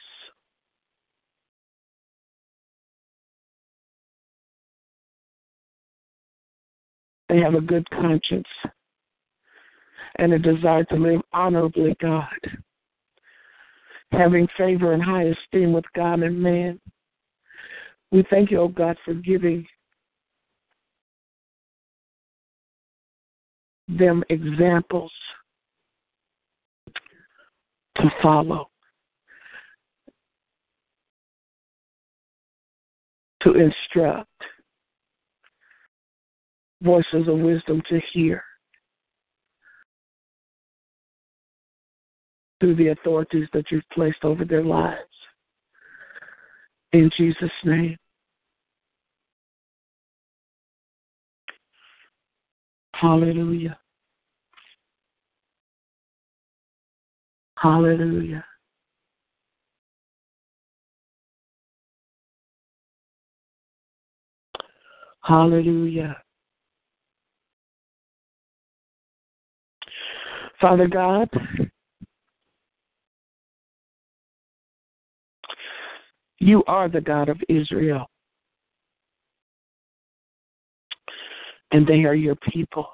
They 7.29 7.41
have 7.41 7.55
a 7.55 7.61
good 7.61 7.87
conscience 7.91 8.49
and 10.17 10.33
a 10.33 10.39
desire 10.39 10.85
to 10.85 10.95
live 10.95 11.21
honorably, 11.35 11.95
God, 12.01 12.25
having 14.13 14.49
favor 14.57 14.95
and 14.95 15.03
high 15.03 15.25
esteem 15.25 15.75
with 15.75 15.85
God 15.95 16.23
and 16.23 16.41
man. 16.41 16.81
We 18.15 18.25
thank 18.31 18.53
you, 18.53 18.61
O 18.61 18.63
oh 18.63 18.69
God, 18.69 18.97
for 19.05 19.13
giving 19.13 19.67
them 23.89 24.23
examples 24.29 25.11
to 27.97 28.09
follow, 28.23 28.71
to 33.43 33.55
instruct, 33.55 34.29
voices 36.83 37.27
of 37.27 37.41
wisdom 37.41 37.83
to 37.89 38.01
hear 38.13 38.45
through 42.61 42.77
the 42.77 42.89
authorities 42.89 43.49
that 43.53 43.73
you've 43.73 43.83
placed 43.93 44.23
over 44.23 44.45
their 44.45 44.63
lives. 44.63 45.01
In 46.93 47.11
Jesus' 47.17 47.51
name. 47.65 47.97
Hallelujah. 53.01 53.79
Hallelujah. 57.59 58.45
Hallelujah. 65.23 66.17
Father 70.61 70.87
God, 70.87 71.29
you 76.39 76.63
are 76.67 76.89
the 76.89 77.01
God 77.01 77.29
of 77.29 77.41
Israel, 77.49 78.07
and 81.75 81.85
they 81.85 82.05
are 82.05 82.15
your 82.15 82.37
people. 82.37 82.87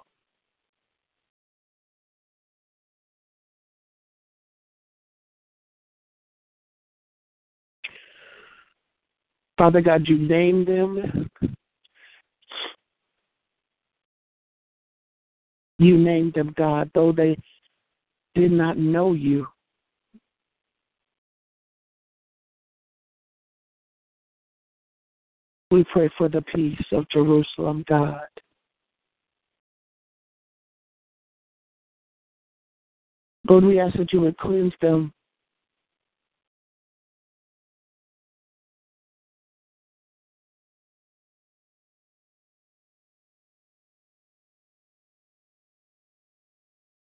Father 9.59 9.83
God, 9.83 10.09
you 10.09 10.17
named 10.17 10.67
them. 10.67 11.29
You 15.79 15.99
named 15.99 16.33
them 16.33 16.55
God, 16.57 16.91
though 16.95 17.13
they 17.13 17.37
did 18.35 18.51
not 18.51 18.79
know 18.79 19.13
you. 19.13 19.47
We 25.71 25.85
pray 25.93 26.11
for 26.17 26.31
the 26.31 26.41
peace 26.41 26.83
of 26.93 27.07
Jerusalem, 27.11 27.85
God. 27.87 28.27
Lord, 33.51 33.65
we 33.65 33.81
ask 33.81 33.97
that 33.97 34.13
you 34.13 34.21
would 34.21 34.39
cleanse 34.39 34.73
them 34.81 35.13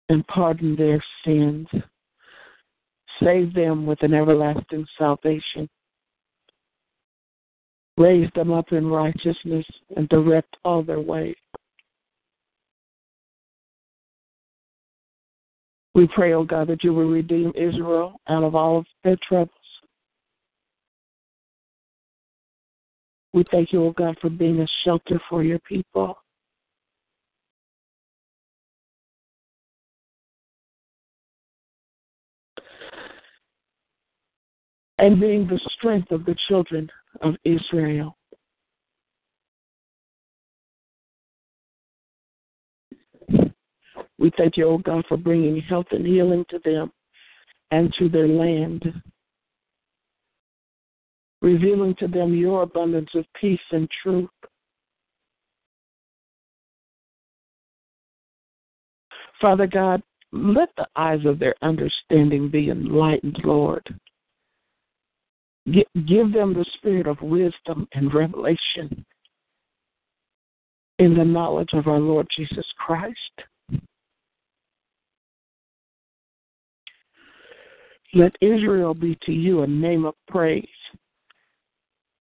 and 0.10 0.28
pardon 0.28 0.76
their 0.76 1.02
sins. 1.24 1.68
Save 3.24 3.54
them 3.54 3.86
with 3.86 4.04
an 4.04 4.14
everlasting 4.14 4.86
salvation. 4.98 5.70
Raise 7.98 8.30
them 8.36 8.52
up 8.52 8.74
in 8.74 8.88
righteousness 8.88 9.66
and 9.96 10.10
direct 10.10 10.58
all 10.66 10.84
their 10.84 11.00
ways. 11.00 11.38
We 15.96 16.10
pray, 16.14 16.34
O 16.34 16.40
oh 16.40 16.44
God, 16.44 16.68
that 16.68 16.84
you 16.84 16.94
will 16.94 17.10
redeem 17.10 17.54
Israel 17.56 18.20
out 18.28 18.44
of 18.44 18.54
all 18.54 18.80
of 18.80 18.86
their 19.06 19.18
troubles. 19.26 19.50
We 23.34 23.46
thank 23.50 23.72
you, 23.72 23.82
O 23.84 23.88
oh 23.88 23.92
God, 23.92 24.18
for 24.22 24.30
being 24.30 24.60
a 24.60 24.68
shelter 24.84 25.20
for 25.30 25.42
your 25.44 25.60
people. 25.60 26.18
and 34.98 35.20
being 35.20 35.46
the 35.46 35.60
strength 35.78 36.10
of 36.12 36.24
the 36.24 36.36
children 36.48 36.90
of 37.22 37.36
Israel. 37.44 38.18
We 44.18 44.32
thank 44.38 44.58
you, 44.58 44.68
O 44.68 44.72
oh 44.72 44.78
God, 44.78 45.06
for 45.08 45.18
bringing 45.18 45.62
health 45.62 45.88
and 45.92 46.06
healing 46.06 46.46
to 46.50 46.60
them 46.64 46.92
and 47.72 47.94
to 48.00 48.08
their 48.08 48.28
land, 48.28 48.84
revealing 51.42 51.96
to 52.00 52.08
them 52.08 52.34
your 52.34 52.64
abundance 52.64 53.10
of 53.16 53.26
peace 53.40 53.60
and 53.72 53.90
truth. 54.02 54.30
Father 59.42 59.68
God, 59.68 60.02
let 60.32 60.70
the 60.78 60.88
eyes 60.96 61.26
of 61.26 61.40
their 61.40 61.56
understanding 61.62 62.50
be 62.50 62.70
enlightened, 62.70 63.38
Lord. 63.44 63.84
Give 65.66 66.32
them 66.32 66.54
the 66.54 66.66
spirit 66.76 67.08
of 67.08 67.22
wisdom 67.22 67.88
and 67.94 68.14
revelation 68.14 69.06
in 71.00 71.16
the 71.16 71.26
knowledge 71.26 71.70
of 71.74 71.88
our 71.88 72.00
Lord 72.00 72.28
Jesus 72.36 72.66
Christ. 72.78 73.18
Let 78.16 78.34
Israel 78.40 78.94
be 78.94 79.18
to 79.24 79.34
you 79.34 79.64
a 79.64 79.68
name 79.68 80.06
of 80.06 80.16
praise 80.30 80.66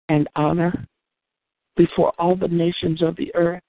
and 0.08 0.28
honor 0.34 0.86
before 1.76 2.12
all 2.18 2.34
the 2.34 2.48
nations 2.48 3.00
of 3.00 3.14
the 3.14 3.32
earth. 3.36 3.62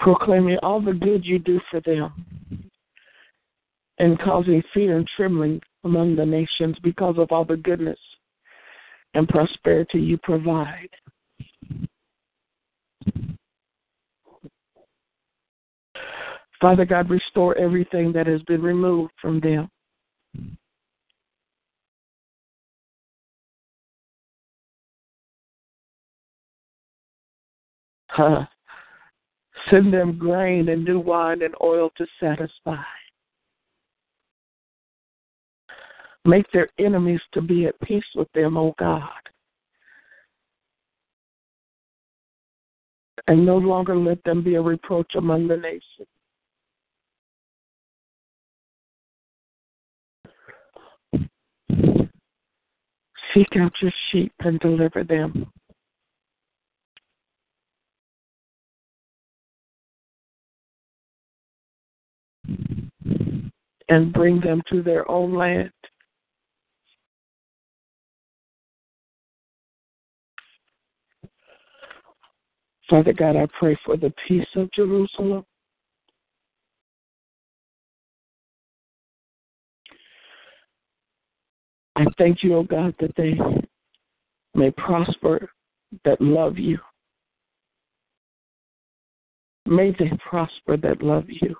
Proclaiming 0.00 0.58
all 0.64 0.80
the 0.80 0.92
good 0.92 1.24
you 1.24 1.38
do 1.38 1.60
for 1.70 1.80
them 1.82 2.70
and 3.98 4.18
causing 4.18 4.60
fear 4.74 4.96
and 4.96 5.08
trembling 5.16 5.60
among 5.84 6.16
the 6.16 6.26
nations 6.26 6.76
because 6.82 7.14
of 7.18 7.30
all 7.30 7.44
the 7.44 7.56
goodness 7.56 7.98
and 9.14 9.28
prosperity 9.28 10.00
you 10.00 10.18
provide. 10.18 10.88
Father 16.60 16.84
God, 16.84 17.08
restore 17.08 17.56
everything 17.56 18.12
that 18.12 18.26
has 18.26 18.42
been 18.42 18.62
removed 18.62 19.12
from 19.20 19.40
them. 19.40 19.68
Uh, 28.16 28.44
send 29.70 29.94
them 29.94 30.18
grain 30.18 30.68
and 30.68 30.84
new 30.84 31.00
wine 31.00 31.42
and 31.42 31.54
oil 31.62 31.90
to 31.96 32.06
satisfy. 32.18 32.82
Make 36.26 36.50
their 36.52 36.68
enemies 36.78 37.20
to 37.32 37.40
be 37.40 37.66
at 37.66 37.80
peace 37.80 38.04
with 38.14 38.30
them, 38.34 38.58
O 38.58 38.74
God. 38.78 39.08
And 43.26 43.46
no 43.46 43.56
longer 43.56 43.96
let 43.96 44.22
them 44.24 44.42
be 44.42 44.56
a 44.56 44.60
reproach 44.60 45.14
among 45.14 45.48
the 45.48 45.56
nations. 45.56 46.08
Seek 53.34 53.48
out 53.60 53.72
your 53.80 53.92
sheep 54.10 54.32
and 54.40 54.58
deliver 54.60 55.04
them. 55.04 55.46
And 63.88 64.12
bring 64.12 64.40
them 64.40 64.62
to 64.70 64.82
their 64.82 65.08
own 65.10 65.34
land. 65.34 65.72
Father 72.88 73.12
God, 73.12 73.36
I 73.36 73.46
pray 73.58 73.78
for 73.84 73.96
the 73.96 74.12
peace 74.26 74.46
of 74.56 74.70
Jerusalem. 74.72 75.44
I 82.00 82.06
thank 82.16 82.42
you, 82.42 82.54
O 82.54 82.58
oh 82.60 82.62
God, 82.62 82.94
that 82.98 83.14
they 83.16 83.38
may 84.54 84.70
prosper 84.70 85.50
that 86.06 86.18
love 86.18 86.56
you. 86.56 86.78
May 89.66 89.94
they 89.98 90.10
prosper 90.26 90.78
that 90.78 91.02
love 91.02 91.26
you. 91.28 91.54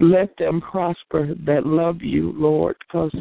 Let 0.00 0.34
them 0.38 0.62
prosper 0.62 1.34
that 1.44 1.66
love 1.66 2.00
you, 2.00 2.32
Lord, 2.34 2.76
because 2.80 3.12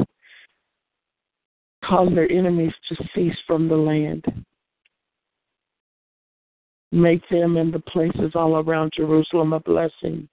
cause 1.83 2.09
their 2.15 2.31
enemies 2.31 2.73
to 2.87 2.95
cease 3.13 3.37
from 3.45 3.67
the 3.67 3.75
land. 3.75 4.23
Make 6.93 7.27
them 7.29 7.57
and 7.57 7.73
the 7.73 7.79
places 7.79 8.31
all 8.35 8.55
around 8.55 8.93
Jerusalem 8.95 9.51
a 9.51 9.59
blessing. 9.59 10.29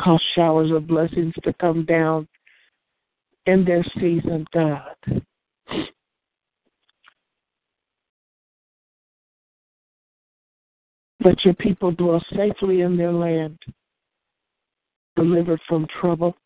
Cause 0.00 0.22
showers 0.34 0.70
of 0.70 0.86
blessings 0.86 1.34
to 1.42 1.52
come 1.54 1.84
down 1.84 2.28
in 3.46 3.64
their 3.64 3.84
season, 3.98 4.46
God. 4.52 4.94
Let 11.24 11.44
your 11.44 11.54
people 11.54 11.90
dwell 11.90 12.24
safely 12.36 12.82
in 12.82 12.96
their 12.96 13.12
land, 13.12 13.58
delivered 15.16 15.60
from 15.68 15.86
trouble 16.00 16.36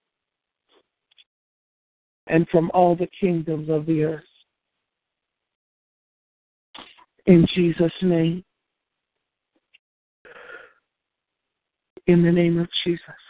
and 2.28 2.48
from 2.48 2.70
all 2.72 2.96
the 2.96 3.08
kingdoms 3.20 3.68
of 3.68 3.84
the 3.84 4.04
earth. 4.04 4.24
In 7.26 7.46
Jesus' 7.54 7.92
name. 8.00 8.42
In 12.06 12.22
the 12.22 12.32
name 12.32 12.58
of 12.58 12.68
Jesus. 12.84 13.21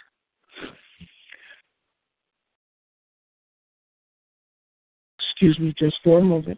Excuse 5.42 5.58
me 5.58 5.74
just 5.76 5.96
for 6.04 6.20
a 6.20 6.22
moment. 6.22 6.56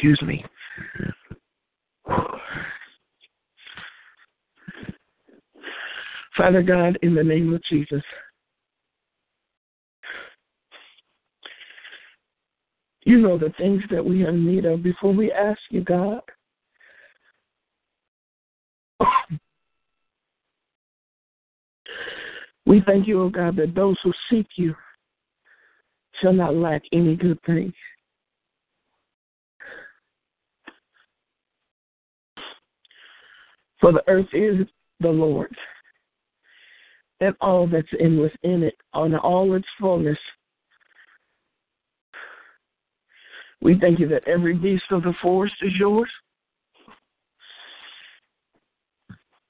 Excuse 0.00 0.22
me. 0.22 0.44
Father 6.36 6.62
God, 6.62 6.96
in 7.02 7.16
the 7.16 7.24
name 7.24 7.52
of 7.52 7.60
Jesus, 7.64 8.04
you 13.04 13.18
know 13.18 13.36
the 13.36 13.52
things 13.58 13.82
that 13.90 14.04
we 14.04 14.20
have 14.20 14.34
need 14.34 14.66
of 14.66 14.84
before 14.84 15.12
we 15.12 15.32
ask 15.32 15.58
you, 15.70 15.82
God. 15.82 16.20
We 22.64 22.82
thank 22.86 23.08
you, 23.08 23.22
O 23.22 23.24
oh 23.24 23.30
God, 23.30 23.56
that 23.56 23.74
those 23.74 23.96
who 24.04 24.12
seek 24.30 24.46
you 24.54 24.76
shall 26.22 26.32
not 26.32 26.54
lack 26.54 26.82
any 26.92 27.16
good 27.16 27.40
thing. 27.44 27.72
For 33.80 33.92
the 33.92 34.02
earth 34.08 34.28
is 34.32 34.66
the 35.00 35.08
Lord's, 35.08 35.56
and 37.20 37.34
all 37.40 37.66
that's 37.66 37.86
in 38.00 38.18
within 38.18 38.62
it, 38.62 38.74
on 38.92 39.14
all 39.14 39.54
its 39.54 39.68
fullness. 39.80 40.18
We 43.60 43.78
thank 43.78 43.98
you 43.98 44.08
that 44.08 44.26
every 44.26 44.54
beast 44.54 44.84
of 44.90 45.02
the 45.02 45.14
forest 45.20 45.54
is 45.62 45.72
yours, 45.78 46.10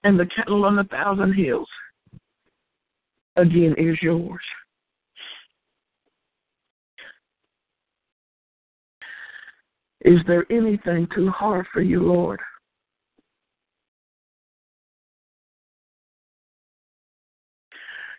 and 0.05 0.19
the 0.19 0.29
cattle 0.35 0.65
on 0.65 0.79
a 0.79 0.85
thousand 0.85 1.35
hills 1.35 1.69
again 3.37 3.75
is 3.79 3.97
yours. 4.03 4.43
Is 10.03 10.21
there 10.27 10.47
anything 10.51 11.09
too 11.15 11.29
hard 11.31 11.67
for 11.73 11.83
you, 11.83 12.03
Lord? 12.03 12.41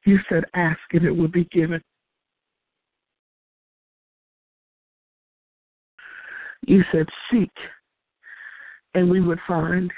You 0.06 0.20
said, 0.30 0.44
ask 0.54 0.80
and 0.94 1.06
it 1.06 1.16
will 1.16 1.28
be 1.28 1.46
given. 1.46 1.82
You 6.66 6.84
said, 6.92 7.06
seek 7.32 7.52
and 8.94 9.10
we 9.10 9.22
would 9.22 9.40
find. 9.48 9.92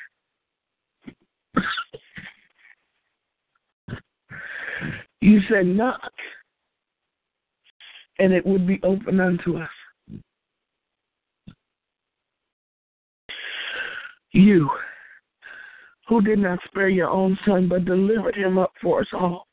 You 5.22 5.39
said, 5.49 5.68
knock, 5.68 6.12
and 8.20 8.34
it 8.34 8.45
would 8.45 8.66
be 8.66 8.80
open 8.84 9.20
unto 9.20 9.58
us. 9.58 9.70
You, 14.34 14.70
who 16.08 16.22
did 16.22 16.39
not 16.39 16.60
spare 16.66 16.89
your 16.89 17.10
own 17.10 17.38
son, 17.45 17.68
but 17.68 17.86
delivered 17.86 18.36
him 18.36 18.58
up 18.58 18.72
for 18.82 19.02
us 19.02 19.08
all. 19.14 19.47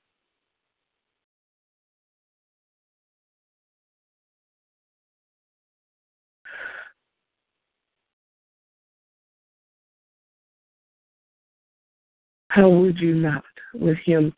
How 12.59 12.69
would 12.69 12.99
you 12.99 13.15
not 13.15 13.45
with 13.73 13.99
him 14.05 14.35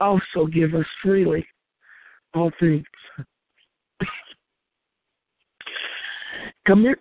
also 0.00 0.46
give 0.50 0.74
us 0.74 0.86
freely 1.02 1.46
all 2.32 2.50
things? 2.58 2.86
Commit 6.66 6.98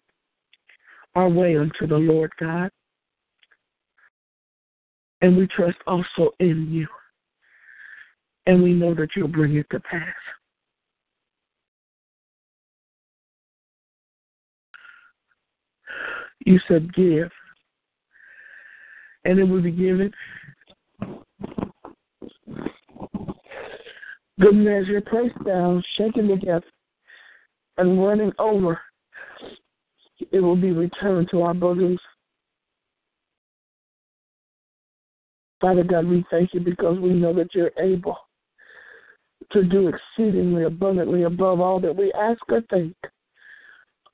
our 1.15 1.29
way 1.29 1.55
unto 1.55 1.87
the 1.87 1.95
Lord 1.95 2.33
God, 2.37 2.69
and 5.21 5.37
we 5.37 5.47
trust 5.47 5.77
also 5.87 6.31
in 6.41 6.67
you, 6.69 6.85
and 8.45 8.61
we 8.61 8.73
know 8.73 8.93
that 8.93 9.11
you'll 9.15 9.29
bring 9.29 9.55
it 9.55 9.67
to 9.71 9.79
pass. 9.79 10.03
You 16.45 16.59
said, 16.67 16.93
Give, 16.93 17.31
and 19.23 19.39
it 19.39 19.43
will 19.43 19.61
be 19.61 19.71
given. 19.71 20.11
Good 24.39 24.55
measure, 24.55 25.01
pressed 25.01 25.43
down, 25.45 25.83
shaken 25.97 26.27
together, 26.27 26.63
and 27.77 28.03
running 28.03 28.31
over, 28.39 28.79
it 30.31 30.39
will 30.39 30.55
be 30.55 30.71
returned 30.71 31.29
to 31.31 31.41
our 31.41 31.53
bosoms. 31.53 31.99
Father 35.59 35.83
God, 35.83 36.07
we 36.07 36.25
thank 36.31 36.53
you 36.53 36.59
because 36.59 36.97
we 36.99 37.09
know 37.09 37.33
that 37.33 37.53
you're 37.53 37.71
able 37.79 38.17
to 39.51 39.63
do 39.63 39.89
exceedingly 39.89 40.63
abundantly 40.63 41.23
above 41.23 41.59
all 41.59 41.79
that 41.79 41.95
we 41.95 42.11
ask 42.13 42.39
or 42.49 42.61
think, 42.69 42.95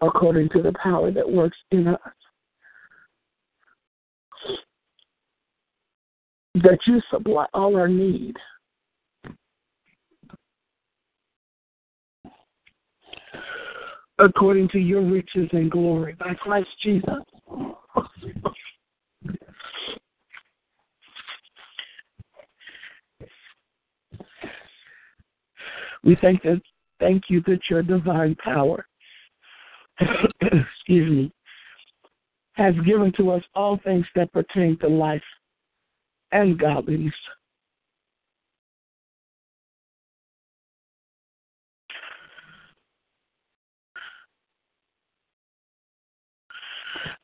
according 0.02 0.50
to 0.50 0.62
the 0.62 0.74
power 0.82 1.12
that 1.12 1.30
works 1.30 1.58
in 1.72 1.88
us. 1.88 2.00
That 6.56 6.80
you 6.86 7.02
supply 7.12 7.46
all 7.54 7.76
our 7.76 7.88
need. 7.88 8.36
According 14.20 14.70
to 14.70 14.80
your 14.80 15.02
riches 15.02 15.48
and 15.52 15.70
glory 15.70 16.16
by 16.20 16.34
Christ 16.36 16.70
Jesus. 16.82 17.12
We 26.04 26.18
thank 26.22 26.42
that 26.44 26.62
thank 27.00 27.24
you 27.30 27.42
that 27.48 27.60
your 27.70 27.84
divine 27.84 28.36
power 28.44 28.88
excuse 30.42 31.12
me 31.12 31.32
has 32.54 32.74
given 32.86 33.12
to 33.18 33.30
us 33.32 33.44
all 33.54 33.80
things 33.84 34.06
that 34.16 34.34
pertain 34.34 34.78
to 34.80 34.88
life 34.88 35.22
and 36.32 36.58
godliness. 36.58 37.14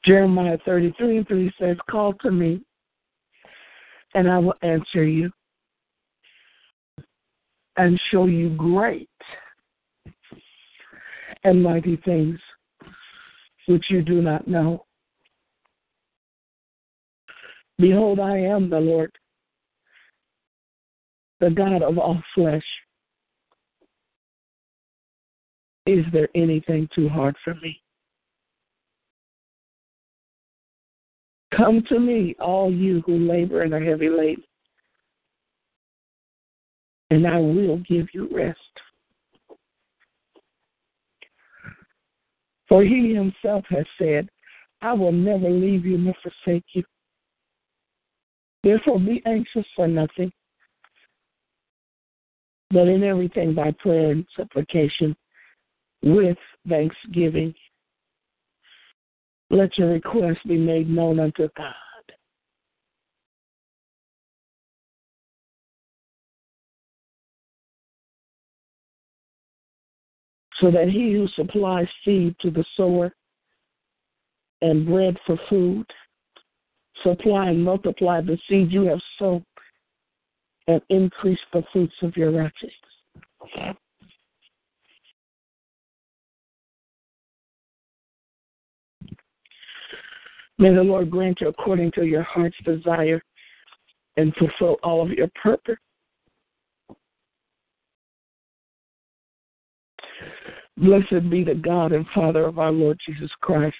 Jeremiah 0.05 0.57
33 0.65 1.17
and 1.17 1.27
3 1.27 1.53
says, 1.59 1.77
Call 1.89 2.13
to 2.21 2.31
me, 2.31 2.61
and 4.15 4.29
I 4.29 4.37
will 4.37 4.55
answer 4.61 5.05
you 5.05 5.31
and 7.77 7.99
show 8.11 8.25
you 8.25 8.49
great 8.55 9.09
and 11.43 11.63
mighty 11.63 11.97
things 12.05 12.39
which 13.67 13.85
you 13.89 14.01
do 14.01 14.21
not 14.21 14.47
know. 14.47 14.85
Behold, 17.77 18.19
I 18.19 18.37
am 18.37 18.69
the 18.69 18.79
Lord, 18.79 19.11
the 21.39 21.49
God 21.49 21.81
of 21.81 21.97
all 21.97 22.21
flesh. 22.35 22.63
Is 25.85 26.05
there 26.13 26.29
anything 26.35 26.87
too 26.95 27.09
hard 27.09 27.35
for 27.43 27.55
me? 27.55 27.82
Come 31.55 31.83
to 31.89 31.99
me, 31.99 32.35
all 32.39 32.71
you 32.71 33.01
who 33.05 33.17
labor 33.17 33.61
and 33.61 33.73
are 33.73 33.83
heavy 33.83 34.09
laden, 34.09 34.43
and 37.11 37.27
I 37.27 37.37
will 37.37 37.77
give 37.87 38.07
you 38.13 38.27
rest. 38.31 38.57
For 42.67 42.83
he 42.83 43.13
himself 43.13 43.65
has 43.69 43.85
said, 43.99 44.29
I 44.81 44.93
will 44.93 45.11
never 45.11 45.49
leave 45.49 45.85
you 45.85 45.97
nor 45.97 46.15
forsake 46.23 46.65
you. 46.73 46.83
Therefore, 48.63 48.99
be 48.99 49.21
anxious 49.25 49.65
for 49.75 49.87
nothing, 49.87 50.31
but 52.71 52.87
in 52.87 53.03
everything 53.03 53.53
by 53.53 53.71
prayer 53.71 54.11
and 54.11 54.25
supplication 54.35 55.15
with 56.01 56.37
thanksgiving. 56.67 57.53
Let 59.49 59.77
your 59.77 59.89
request 59.89 60.39
be 60.47 60.57
made 60.57 60.89
known 60.89 61.19
unto 61.19 61.47
God. 61.55 61.73
So 70.59 70.71
that 70.71 70.87
he 70.87 71.13
who 71.13 71.27
supplies 71.35 71.87
seed 72.05 72.35
to 72.41 72.49
the 72.49 72.63
sower 72.77 73.13
and 74.61 74.85
bread 74.85 75.17
for 75.25 75.37
food, 75.49 75.85
supply 77.03 77.49
and 77.49 77.63
multiply 77.63 78.21
the 78.21 78.37
seed 78.49 78.71
you 78.71 78.83
have 78.83 79.01
sown 79.19 79.45
and 80.67 80.81
increase 80.89 81.39
the 81.51 81.63
fruits 81.73 81.95
of 82.01 82.15
your 82.15 82.31
righteousness. 82.31 82.71
May 90.57 90.73
the 90.73 90.83
Lord 90.83 91.09
grant 91.09 91.41
you 91.41 91.47
according 91.47 91.91
to 91.93 92.05
your 92.05 92.23
heart's 92.23 92.57
desire 92.63 93.21
and 94.17 94.33
fulfill 94.35 94.77
all 94.83 95.01
of 95.01 95.09
your 95.09 95.29
purpose. 95.41 95.77
Blessed 100.77 101.29
be 101.29 101.43
the 101.43 101.55
God 101.55 101.91
and 101.91 102.05
Father 102.13 102.45
of 102.45 102.59
our 102.59 102.71
Lord 102.71 102.99
Jesus 103.07 103.29
Christ, 103.41 103.75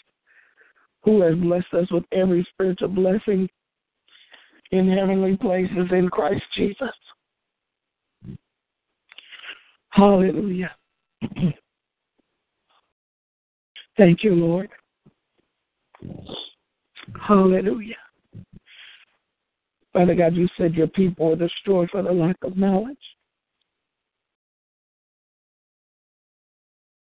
who 1.03 1.21
has 1.21 1.35
blessed 1.35 1.73
us 1.73 1.91
with 1.91 2.03
every 2.11 2.47
spiritual 2.53 2.89
blessing 2.89 3.49
in 4.71 4.89
heavenly 4.89 5.37
places 5.37 5.87
in 5.91 6.09
Christ 6.09 6.43
Jesus. 6.55 6.89
Hallelujah. 9.89 10.71
Thank 13.97 14.23
you, 14.23 14.33
Lord. 14.33 14.69
Hallelujah. 17.27 17.95
Father 19.93 20.15
God, 20.15 20.33
you 20.33 20.47
said 20.57 20.73
your 20.73 20.87
people 20.87 21.33
are 21.33 21.35
destroyed 21.35 21.89
for 21.91 22.01
the 22.01 22.11
lack 22.11 22.37
of 22.43 22.57
knowledge. 22.57 22.97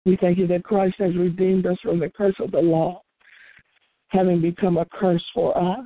We 0.05 0.17
thank 0.17 0.37
you 0.37 0.45
that 0.47 0.63
Christ 0.63 0.95
has 0.99 1.15
redeemed 1.15 1.65
us 1.65 1.77
from 1.81 1.99
the 1.99 2.09
curse 2.09 2.35
of 2.39 2.51
the 2.51 2.59
law, 2.59 3.01
having 4.09 4.41
become 4.41 4.77
a 4.77 4.85
curse 4.85 5.23
for 5.33 5.57
us. 5.57 5.85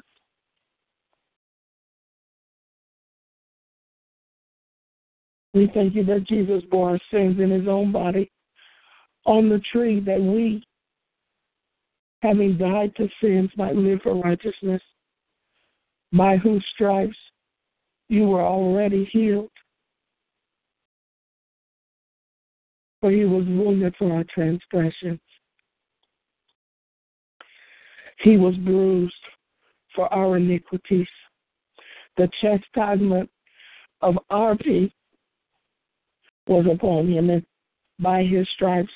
We 5.53 5.71
thank 5.73 5.95
you 5.95 6.03
that 6.05 6.27
Jesus 6.27 6.63
bore 6.69 6.91
our 6.91 6.99
sins 7.11 7.39
in 7.39 7.49
his 7.49 7.67
own 7.67 7.91
body 7.91 8.29
on 9.25 9.49
the 9.49 9.61
tree 9.71 9.99
that 10.01 10.19
we, 10.19 10.63
having 12.21 12.57
died 12.57 12.93
to 12.97 13.07
sins, 13.21 13.49
might 13.55 13.75
live 13.75 14.01
for 14.01 14.15
righteousness, 14.15 14.81
by 16.11 16.37
whose 16.37 16.65
stripes 16.73 17.15
you 18.09 18.27
were 18.27 18.41
already 18.43 19.05
healed. 19.11 19.51
For 23.01 23.11
he 23.11 23.23
was 23.23 23.45
wounded 23.45 23.95
for 23.97 24.11
our 24.11 24.25
transgressions, 24.25 25.21
he 28.21 28.35
was 28.35 28.55
bruised 28.57 29.13
for 29.95 30.13
our 30.13 30.35
iniquities. 30.37 31.07
The 32.17 32.29
chastisement 32.41 33.29
of 34.01 34.17
our 34.29 34.57
peace 34.57 34.91
was 36.47 36.65
upon 36.69 37.07
him, 37.09 37.29
and 37.29 37.45
by 37.99 38.23
his 38.23 38.47
stripes 38.55 38.91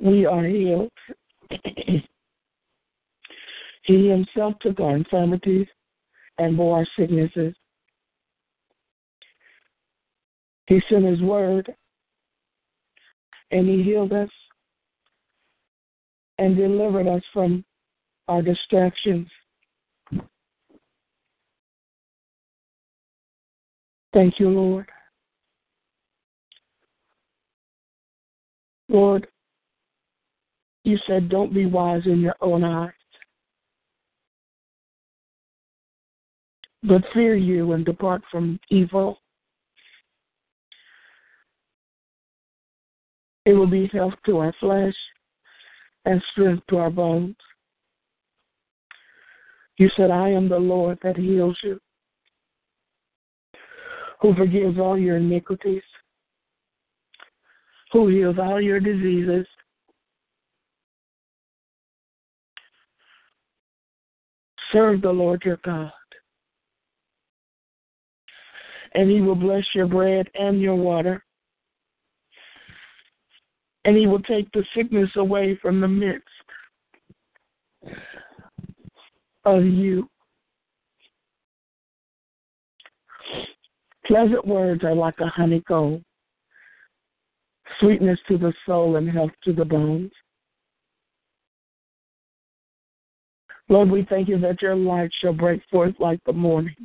we 0.00 0.26
are 0.26 0.44
healed. 0.44 0.90
He 3.84 4.08
himself 4.08 4.54
took 4.60 4.78
our 4.78 4.94
infirmities 4.94 5.66
and 6.38 6.56
bore 6.56 6.78
our 6.78 6.86
sicknesses. 6.96 7.54
He 10.66 10.80
sent 10.88 11.04
his 11.04 11.20
word 11.20 11.74
and 13.50 13.68
he 13.68 13.82
healed 13.82 14.12
us 14.12 14.30
and 16.38 16.56
delivered 16.56 17.08
us 17.08 17.22
from 17.32 17.64
our 18.28 18.40
distractions. 18.40 19.28
Thank 24.14 24.38
you, 24.38 24.48
Lord. 24.48 24.88
Lord, 28.88 29.26
you 30.84 30.98
said, 31.06 31.28
don't 31.28 31.54
be 31.54 31.66
wise 31.66 32.02
in 32.06 32.20
your 32.20 32.36
own 32.40 32.64
eyes, 32.64 32.90
but 36.82 37.02
fear 37.14 37.34
you 37.36 37.72
and 37.72 37.84
depart 37.84 38.22
from 38.30 38.58
evil. 38.70 39.18
It 43.44 43.52
will 43.52 43.68
be 43.68 43.88
health 43.92 44.14
to 44.26 44.38
our 44.38 44.54
flesh 44.60 44.94
and 46.04 46.22
strength 46.32 46.64
to 46.68 46.78
our 46.78 46.90
bones. 46.90 47.36
You 49.78 49.88
said, 49.96 50.10
I 50.10 50.28
am 50.28 50.48
the 50.48 50.58
Lord 50.58 50.98
that 51.02 51.16
heals 51.16 51.58
you, 51.62 51.80
who 54.20 54.34
forgives 54.34 54.78
all 54.78 54.98
your 54.98 55.16
iniquities, 55.16 55.82
who 57.92 58.08
heals 58.08 58.36
all 58.38 58.60
your 58.60 58.80
diseases. 58.80 59.46
Serve 64.72 65.02
the 65.02 65.10
Lord 65.10 65.42
your 65.44 65.58
God, 65.64 65.92
and 68.94 69.10
he 69.10 69.20
will 69.20 69.34
bless 69.34 69.64
your 69.74 69.86
bread 69.86 70.28
and 70.34 70.60
your 70.60 70.76
water 70.76 71.22
and 73.84 73.96
he 73.96 74.06
will 74.06 74.22
take 74.22 74.50
the 74.52 74.64
sickness 74.76 75.10
away 75.16 75.58
from 75.60 75.80
the 75.80 75.88
midst 75.88 76.26
of 79.44 79.64
you. 79.64 80.08
Pleasant 84.06 84.46
words 84.46 84.84
are 84.84 84.94
like 84.94 85.18
a 85.20 85.26
honeycomb, 85.26 86.04
sweetness 87.80 88.18
to 88.28 88.38
the 88.38 88.52
soul 88.66 88.96
and 88.96 89.10
health 89.10 89.30
to 89.44 89.52
the 89.52 89.64
bones. 89.64 90.12
Lord, 93.68 93.90
we 93.90 94.06
thank 94.08 94.28
you 94.28 94.38
that 94.38 94.60
your 94.60 94.76
light 94.76 95.10
shall 95.20 95.32
break 95.32 95.62
forth 95.70 95.94
like 95.98 96.20
the 96.26 96.32
morning. 96.32 96.76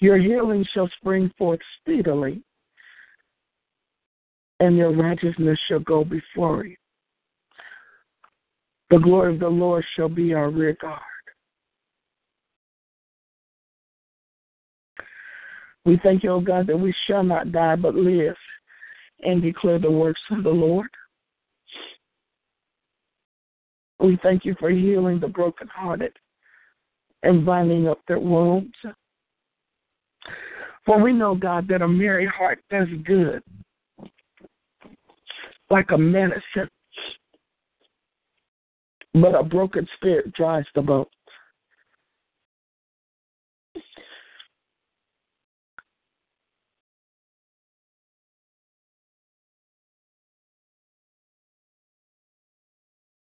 Your 0.00 0.18
healing 0.18 0.64
shall 0.72 0.88
spring 1.00 1.30
forth 1.36 1.60
speedily 1.80 2.42
and 4.60 4.76
your 4.76 4.94
righteousness 4.94 5.58
shall 5.68 5.80
go 5.80 6.04
before 6.04 6.64
you. 6.64 6.76
The 8.90 8.98
glory 8.98 9.34
of 9.34 9.40
the 9.40 9.48
Lord 9.48 9.84
shall 9.96 10.08
be 10.08 10.34
our 10.34 10.50
rear 10.50 10.76
guard. 10.80 11.00
We 15.84 15.98
thank 16.02 16.22
you, 16.22 16.30
O 16.32 16.40
God, 16.40 16.66
that 16.66 16.76
we 16.76 16.94
shall 17.06 17.22
not 17.22 17.52
die 17.52 17.76
but 17.76 17.94
live 17.94 18.36
and 19.20 19.42
declare 19.42 19.78
the 19.78 19.90
works 19.90 20.20
of 20.30 20.42
the 20.42 20.50
Lord. 20.50 20.88
We 24.00 24.18
thank 24.22 24.44
you 24.44 24.54
for 24.58 24.70
healing 24.70 25.20
the 25.20 25.28
brokenhearted 25.28 26.12
and 27.22 27.44
binding 27.44 27.88
up 27.88 28.00
their 28.06 28.20
wounds. 28.20 28.74
For 30.86 31.02
we 31.02 31.12
know, 31.12 31.34
God, 31.34 31.66
that 31.68 31.82
a 31.82 31.88
merry 31.88 32.26
heart 32.26 32.60
does 32.70 32.88
good 33.04 33.42
like 35.70 35.90
a 35.90 35.98
medicine, 35.98 36.68
but 39.14 39.34
a 39.34 39.42
broken 39.42 39.86
spirit 39.96 40.32
dries 40.32 40.64
the 40.74 40.82
bones. 40.82 41.08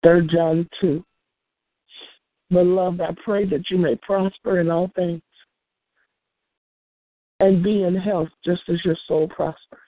Third 0.03 0.29
John 0.29 0.67
two. 0.81 1.03
Beloved, 2.49 3.01
I 3.01 3.15
pray 3.23 3.45
that 3.49 3.69
you 3.71 3.77
may 3.77 3.95
prosper 3.95 4.59
in 4.59 4.69
all 4.69 4.91
things 4.95 5.21
and 7.39 7.63
be 7.63 7.83
in 7.83 7.95
health 7.95 8.29
just 8.45 8.61
as 8.69 8.83
your 8.85 8.97
soul 9.07 9.27
prospers. 9.27 9.79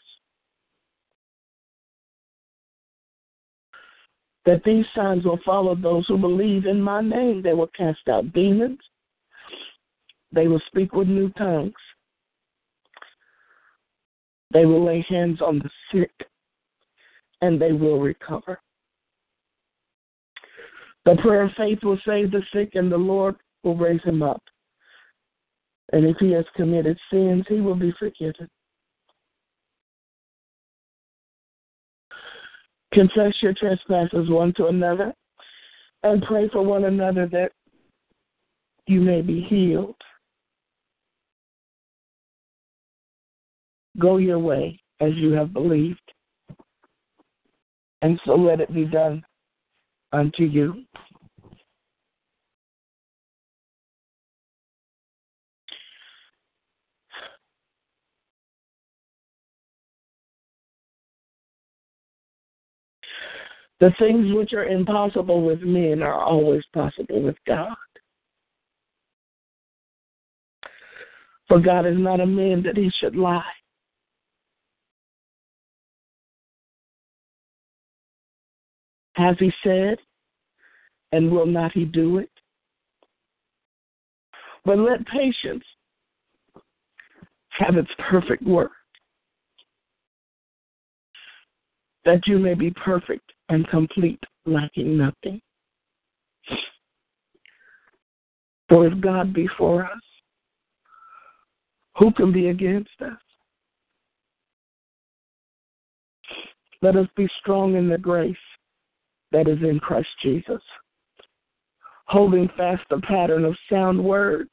that 4.46 4.64
these 4.64 4.86
signs 4.96 5.26
will 5.26 5.40
follow 5.44 5.76
those 5.76 6.06
who 6.08 6.18
believe 6.18 6.66
in 6.66 6.80
my 6.80 7.02
name. 7.02 7.42
They 7.42 7.54
will 7.54 7.70
cast 7.76 8.08
out 8.08 8.32
demons. 8.34 8.80
They 10.32 10.48
will 10.48 10.62
speak 10.68 10.94
with 10.94 11.08
new 11.08 11.30
tongues. 11.32 11.74
They 14.54 14.66
will 14.66 14.86
lay 14.86 15.06
hands 15.10 15.42
on 15.42 15.60
the 15.60 15.70
sick 15.92 16.12
and 17.42 17.60
they 17.60 17.72
will 17.72 18.00
recover. 18.00 18.60
The 21.06 21.16
prayer 21.22 21.44
of 21.44 21.52
faith 21.56 21.80
will 21.84 22.00
save 22.06 22.32
the 22.32 22.42
sick 22.52 22.72
and 22.74 22.92
the 22.92 22.98
Lord 22.98 23.36
will 23.64 23.78
raise 23.78 24.04
him 24.04 24.24
up. 24.24 24.42
And 25.94 26.04
if 26.04 26.18
he 26.20 26.32
has 26.32 26.46
committed 26.56 26.98
sins, 27.12 27.46
he 27.48 27.62
will 27.62 27.76
be 27.76 27.94
forgiven. 28.00 28.50
Confess 32.92 33.34
your 33.42 33.54
trespasses 33.54 34.30
one 34.30 34.54
to 34.58 34.68
another 34.68 35.14
and 36.04 36.24
pray 36.24 36.50
for 36.50 36.64
one 36.64 36.86
another 36.86 37.28
that 37.28 37.52
you 38.88 39.02
may 39.02 39.22
be 39.22 39.42
healed. 39.42 39.96
Go 44.00 44.18
your 44.18 44.40
way 44.40 44.80
as 45.02 45.14
you 45.16 45.34
have 45.34 45.54
believed, 45.54 46.00
and 48.02 48.20
so 48.26 48.36
let 48.36 48.60
it 48.60 48.74
be 48.74 48.86
done 48.86 49.24
unto 50.16 50.44
you. 50.44 50.84
The 63.82 63.92
things 64.00 64.34
which 64.34 64.54
are 64.54 64.66
impossible 64.66 65.46
with 65.46 65.62
men 65.62 66.02
are 66.02 66.24
always 66.24 66.64
possible 66.74 67.22
with 67.22 67.36
God. 67.46 67.76
For 71.48 71.60
God 71.60 71.86
is 71.86 71.98
not 71.98 72.22
a 72.22 72.26
man 72.26 72.64
that 72.64 72.78
he 72.78 72.90
should 73.00 73.16
lie. 73.16 73.44
Has 79.16 79.36
he 79.40 79.52
said, 79.64 79.98
and 81.12 81.32
will 81.32 81.46
not 81.46 81.72
he 81.72 81.86
do 81.86 82.18
it? 82.18 82.30
But 84.66 84.78
let 84.78 85.06
patience 85.08 85.64
have 87.52 87.78
its 87.78 87.90
perfect 88.10 88.44
work, 88.44 88.72
that 92.04 92.28
you 92.28 92.38
may 92.40 92.56
be 92.56 92.72
perfect 92.72 93.32
and 93.50 93.68
complete, 93.70 94.20
lacking 94.46 94.98
nothing. 94.98 95.40
For 98.68 98.88
if 98.88 99.00
God 99.00 99.34
be 99.34 99.48
for 99.58 99.86
us, 99.86 100.02
who 101.98 102.12
can 102.12 102.34
be 102.34 102.50
against 102.50 102.90
us? 103.00 103.14
Let 106.82 106.98
us 106.98 107.08
be 107.16 107.28
strong 107.40 107.76
in 107.76 107.88
the 107.88 107.98
grace 107.98 108.36
that 109.32 109.48
is 109.48 109.60
in 109.62 109.80
Christ 109.80 110.08
Jesus, 110.22 110.62
holding 112.08 112.50
fast 112.58 112.84
the 112.90 113.02
pattern 113.02 113.46
of 113.46 113.56
sound 113.70 114.04
words 114.04 114.50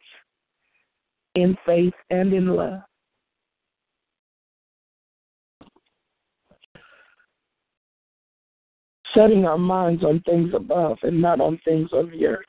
in 1.34 1.56
faith 1.66 1.94
and 2.10 2.32
in 2.32 2.48
love. 2.48 2.80
setting 9.14 9.44
our 9.44 9.58
minds 9.58 10.02
on 10.04 10.20
things 10.20 10.52
above 10.54 10.98
and 11.02 11.20
not 11.20 11.40
on 11.40 11.58
things 11.64 11.90
on 11.92 12.10
the 12.10 12.26
earth. 12.26 12.44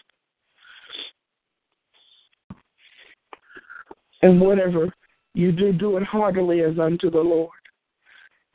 And 4.21 4.39
whatever 4.39 4.93
you 5.34 5.51
do, 5.51 5.74
do 5.74 5.97
it 5.97 6.03
heartily 6.03 6.61
as 6.61 6.80
unto 6.80 7.09
the 7.11 7.19
Lord 7.19 7.49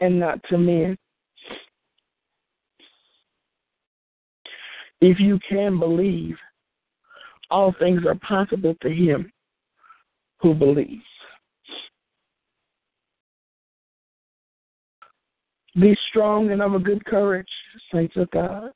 and 0.01 0.19
not 0.19 0.41
to 0.49 0.59
men. 0.59 0.97
If 5.01 5.21
you 5.21 5.39
can 5.49 5.79
believe, 5.79 6.37
all 7.51 7.75
things 7.79 8.03
are 8.07 8.17
possible 8.17 8.75
to 8.83 8.89
him 8.89 9.33
who 10.41 10.55
believes. 10.55 11.03
Be 15.81 15.97
strong 16.09 16.51
and 16.51 16.61
of 16.61 16.75
a 16.75 16.79
good 16.79 17.05
courage, 17.05 17.49
saints 17.93 18.17
of 18.17 18.31
God. 18.33 18.71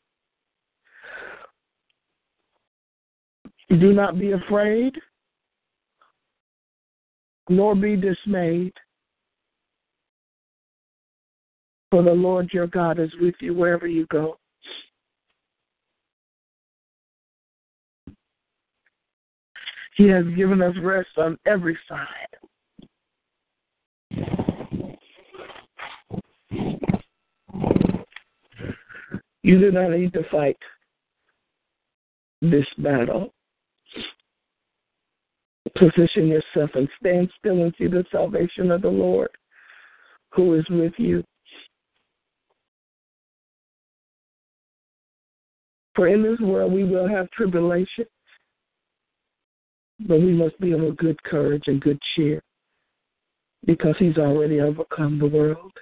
Do 3.68 3.92
not 3.92 4.18
be 4.18 4.32
afraid, 4.32 4.94
nor 7.48 7.74
be 7.74 7.96
dismayed. 7.96 8.72
For 11.90 12.02
the 12.02 12.12
Lord 12.12 12.50
your 12.52 12.66
God 12.66 12.98
is 12.98 13.10
with 13.20 13.34
you 13.40 13.54
wherever 13.54 13.86
you 13.86 14.06
go. 14.06 14.38
He 19.96 20.08
has 20.08 20.24
given 20.36 20.62
us 20.62 20.74
rest 20.82 21.10
on 21.18 21.38
every 21.46 21.78
side. 21.88 22.08
You 29.42 29.58
do 29.58 29.72
not 29.72 29.90
need 29.90 30.12
to 30.12 30.22
fight 30.30 30.56
this 32.40 32.66
battle. 32.78 33.32
Position 35.76 36.28
yourself 36.28 36.70
and 36.74 36.88
stand 37.00 37.30
still 37.38 37.62
and 37.62 37.74
see 37.76 37.86
the 37.86 38.04
salvation 38.12 38.70
of 38.70 38.82
the 38.82 38.88
Lord 38.88 39.30
who 40.32 40.54
is 40.54 40.64
with 40.70 40.92
you. 40.96 41.24
For 45.94 46.08
in 46.08 46.22
this 46.22 46.38
world 46.40 46.72
we 46.72 46.84
will 46.84 47.08
have 47.08 47.30
tribulation, 47.30 48.06
but 50.06 50.20
we 50.20 50.32
must 50.32 50.58
be 50.60 50.72
of 50.72 50.82
a 50.82 50.92
good 50.92 51.22
courage 51.24 51.64
and 51.66 51.80
good 51.80 51.98
cheer 52.14 52.42
because 53.66 53.94
he's 53.98 54.18
already 54.18 54.60
overcome 54.60 55.18
the 55.18 55.26
world. 55.26 55.72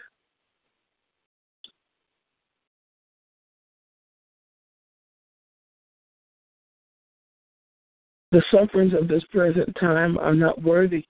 The 8.33 8.43
sufferings 8.51 8.93
of 8.95 9.09
this 9.09 9.25
present 9.33 9.77
time 9.81 10.16
are 10.18 10.35
not 10.35 10.62
worthy 10.62 11.05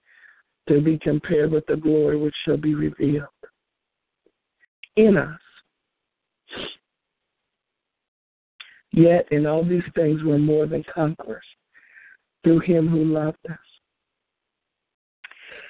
to 0.69 0.81
be 0.81 0.97
compared 0.97 1.51
with 1.51 1.65
the 1.67 1.75
glory 1.75 2.17
which 2.17 2.33
shall 2.45 2.57
be 2.57 2.73
revealed 2.73 3.27
in 4.95 5.17
us. 5.17 5.39
Yet 8.91 9.27
in 9.31 9.45
all 9.45 9.63
these 9.63 9.83
things 9.95 10.21
we're 10.23 10.37
more 10.37 10.65
than 10.65 10.83
conquerors 10.93 11.45
through 12.43 12.59
him 12.59 12.87
who 12.87 13.03
loved 13.03 13.37
us. 13.49 13.57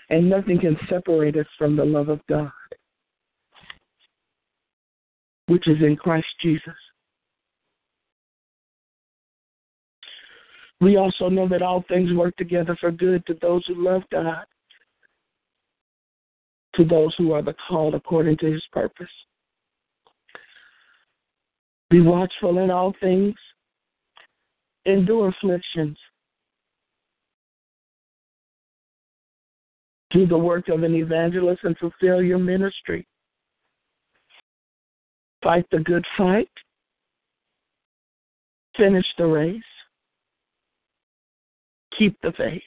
And 0.09 0.29
nothing 0.29 0.59
can 0.59 0.77
separate 0.89 1.37
us 1.37 1.47
from 1.57 1.75
the 1.75 1.85
love 1.85 2.09
of 2.09 2.19
God, 2.27 2.51
which 5.47 5.67
is 5.67 5.81
in 5.81 5.95
Christ 5.95 6.27
Jesus. 6.41 6.73
We 10.81 10.97
also 10.97 11.29
know 11.29 11.47
that 11.47 11.61
all 11.61 11.85
things 11.87 12.11
work 12.13 12.35
together 12.37 12.75
for 12.81 12.91
good 12.91 13.25
to 13.27 13.35
those 13.41 13.63
who 13.67 13.75
love 13.75 14.01
God, 14.11 14.45
to 16.75 16.83
those 16.83 17.13
who 17.17 17.31
are 17.33 17.43
the 17.43 17.55
called 17.69 17.93
according 17.93 18.37
to 18.37 18.51
his 18.51 18.63
purpose. 18.71 19.07
Be 21.91 22.01
watchful 22.01 22.57
in 22.57 22.71
all 22.71 22.95
things, 22.99 23.35
endure 24.85 25.29
afflictions, 25.29 25.97
do 30.11 30.27
the 30.27 30.37
work 30.37 30.67
of 30.67 30.83
an 30.83 30.93
evangelist 30.95 31.63
and 31.63 31.77
fulfill 31.77 32.21
your 32.21 32.37
ministry. 32.37 33.07
Fight 35.43 35.65
the 35.71 35.79
good 35.79 36.05
fight, 36.17 36.49
finish 38.77 39.05
the 39.17 39.25
race, 39.25 39.61
keep 41.97 42.19
the 42.21 42.31
faith. 42.37 42.61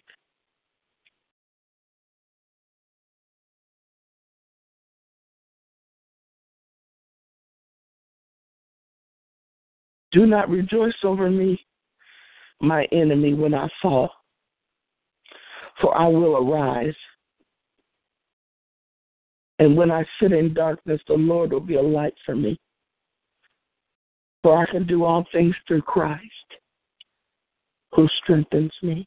Do 10.13 10.27
not 10.27 10.49
rejoice 10.49 10.95
over 11.03 11.29
me, 11.29 11.61
my 12.61 12.85
enemy, 12.93 13.35
when 13.35 13.53
I 13.53 13.69
fall, 13.83 14.11
for 15.81 15.97
I 15.97 16.07
will 16.07 16.37
arise. 16.37 16.95
And 19.59 19.77
when 19.77 19.91
I 19.91 20.05
sit 20.21 20.33
in 20.33 20.53
darkness, 20.53 21.01
the 21.07 21.15
Lord 21.15 21.53
will 21.53 21.61
be 21.61 21.77
a 21.77 21.83
light 21.83 22.15
for 22.27 22.35
me. 22.35 22.59
For 24.43 24.57
I 24.57 24.71
can 24.71 24.87
do 24.87 25.05
all 25.05 25.25
things 25.33 25.55
through 25.67 25.83
Christ, 25.83 26.23
who 27.93 28.09
strengthens 28.23 28.73
me. 28.83 29.07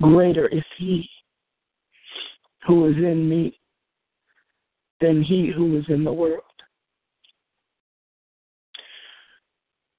Greater 0.00 0.48
is 0.48 0.64
He 0.78 1.08
who 2.66 2.86
is 2.86 2.96
in 2.96 3.28
me 3.28 3.58
than 5.00 5.22
he 5.22 5.50
who 5.54 5.78
is 5.78 5.84
in 5.88 6.04
the 6.04 6.12
world. 6.12 6.42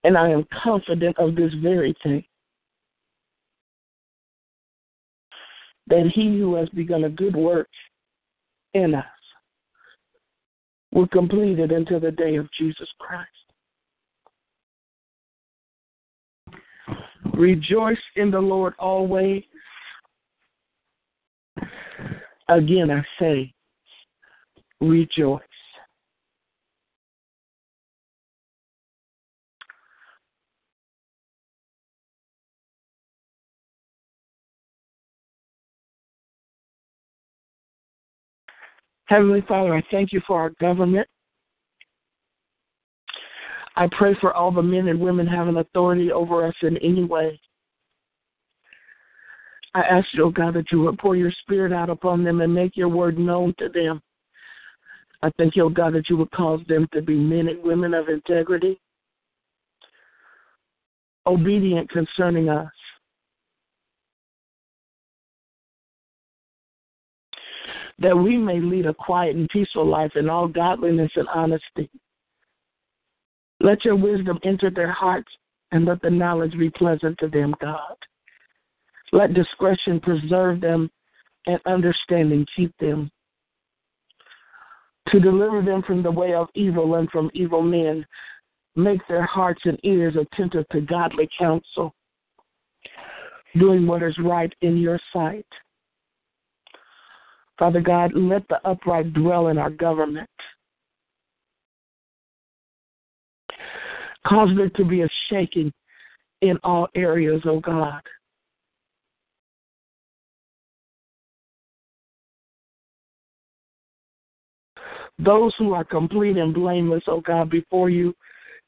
And 0.04 0.18
I 0.18 0.30
am 0.30 0.46
confident 0.64 1.18
of 1.20 1.36
this 1.36 1.54
very 1.62 1.96
thing 2.04 2.24
that 5.88 6.10
he 6.14 6.40
who 6.40 6.56
has 6.56 6.70
begun 6.70 7.04
a 7.04 7.10
good 7.10 7.36
work 7.36 7.68
in 8.74 8.96
us 8.96 9.06
will 10.92 11.08
complete 11.08 11.60
it 11.60 11.72
until 11.72 12.00
the 12.00 12.12
day 12.12 12.36
of 12.36 12.48
Jesus 12.58 12.88
Christ. 13.00 13.30
Rejoice 17.34 17.98
in 18.16 18.32
the 18.32 18.40
Lord 18.40 18.74
always. 18.80 19.44
Again, 22.50 22.92
I 22.92 23.02
say, 23.20 23.54
rejoice. 24.80 25.42
Heavenly 39.12 39.44
Father, 39.46 39.76
I 39.76 39.84
thank 39.92 40.14
you 40.14 40.22
for 40.26 40.40
our 40.40 40.52
government. 40.62 41.06
I 43.76 43.90
pray 43.92 44.16
for 44.22 44.34
all 44.34 44.54
the 44.54 44.64
men 44.64 44.88
and 44.88 45.02
women 45.02 45.28
having 45.28 45.58
authority 45.58 46.14
over 46.14 46.48
us 46.48 46.54
in 46.62 46.78
any 46.78 47.04
way. 47.04 47.38
I 49.76 49.82
ask 49.82 50.08
you, 50.14 50.24
oh 50.24 50.30
God, 50.30 50.54
that 50.54 50.72
you 50.72 50.80
would 50.84 50.98
pour 50.98 51.18
your 51.18 51.32
spirit 51.42 51.74
out 51.74 51.90
upon 51.90 52.24
them 52.24 52.40
and 52.40 52.56
make 52.56 52.78
your 52.78 52.88
word 52.88 53.20
known 53.20 53.54
to 53.60 53.68
them. 53.68 54.02
I 55.22 55.30
thank 55.38 55.58
you, 55.58 55.66
oh 55.66 55.70
God, 55.70 55.94
that 55.96 56.10
you 56.10 56.16
would 56.16 56.32
cause 56.32 56.62
them 56.70 56.88
to 56.94 57.02
be 57.02 57.16
men 57.16 57.50
and 57.50 57.62
women 57.62 57.94
of 57.94 58.08
integrity, 58.08 58.80
obedient 61.28 61.90
concerning 61.90 62.48
us. 62.48 62.72
That 68.02 68.18
we 68.18 68.38
may 68.38 68.60
lead 68.60 68.88
a 68.88 68.94
quiet 68.94 69.36
and 69.36 69.48
peaceful 69.50 69.86
life 69.86 70.12
in 70.16 70.30
all 70.30 70.48
godliness 70.48 71.12
and 71.16 71.28
honesty. 71.30 71.90
Let 73.60 73.86
your 73.86 73.96
wisdom 73.96 74.40
enter 74.44 74.72
their 74.72 74.92
hearts 74.92 75.32
and 75.72 75.86
let 75.86 76.02
the 76.02 76.10
knowledge 76.10 76.58
be 76.58 76.70
pleasant 76.72 77.18
to 77.20 77.28
them, 77.28 77.54
God. 77.62 77.96
Let 79.12 79.34
discretion 79.34 80.00
preserve 80.00 80.62
them 80.62 80.90
and 81.46 81.60
understanding 81.66 82.46
keep 82.56 82.76
them. 82.80 83.12
To 85.10 85.20
deliver 85.20 85.62
them 85.62 85.84
from 85.84 86.02
the 86.02 86.12
way 86.12 86.34
of 86.34 86.48
evil 86.56 86.96
and 86.96 87.10
from 87.10 87.30
evil 87.34 87.62
men, 87.62 88.06
make 88.76 89.06
their 89.08 89.26
hearts 89.26 89.62
and 89.66 89.80
ears 89.84 90.16
attentive 90.16 90.68
to 90.70 90.82
godly 90.82 91.30
counsel, 91.38 91.94
doing 93.60 93.86
what 93.86 94.02
is 94.02 94.18
right 94.24 94.54
in 94.62 94.78
your 94.78 95.00
sight. 95.12 95.46
Father 97.62 97.80
God, 97.80 98.14
let 98.16 98.42
the 98.48 98.60
upright 98.68 99.14
dwell 99.14 99.50
in 99.50 99.60
our 99.60 99.70
government. 99.70 100.28
Cause 104.26 104.50
there 104.58 104.70
to 104.70 104.84
be 104.84 105.04
a 105.04 105.10
shaking 105.30 105.72
in 106.42 106.58
all 106.64 106.88
areas, 106.96 107.40
O 107.46 107.52
oh 107.52 107.60
God. 107.60 108.02
Those 115.20 115.54
who 115.60 115.76
are 115.76 115.84
complete 115.84 116.38
and 116.38 116.56
blameless, 116.56 117.04
O 117.06 117.22
God, 117.22 117.52
before 117.52 117.92
you, 117.92 118.16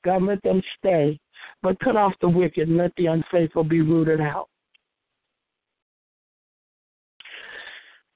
God, 0.05 0.21
let 0.21 0.43
them 0.43 0.61
stay. 0.77 1.19
But 1.63 1.79
cut 1.79 1.95
off 1.95 2.13
the 2.21 2.29
wicked 2.29 2.67
and 2.67 2.77
let 2.77 2.91
the 2.95 3.07
unfaithful 3.07 3.63
be 3.63 3.81
rooted 3.81 4.21
out. 4.21 4.49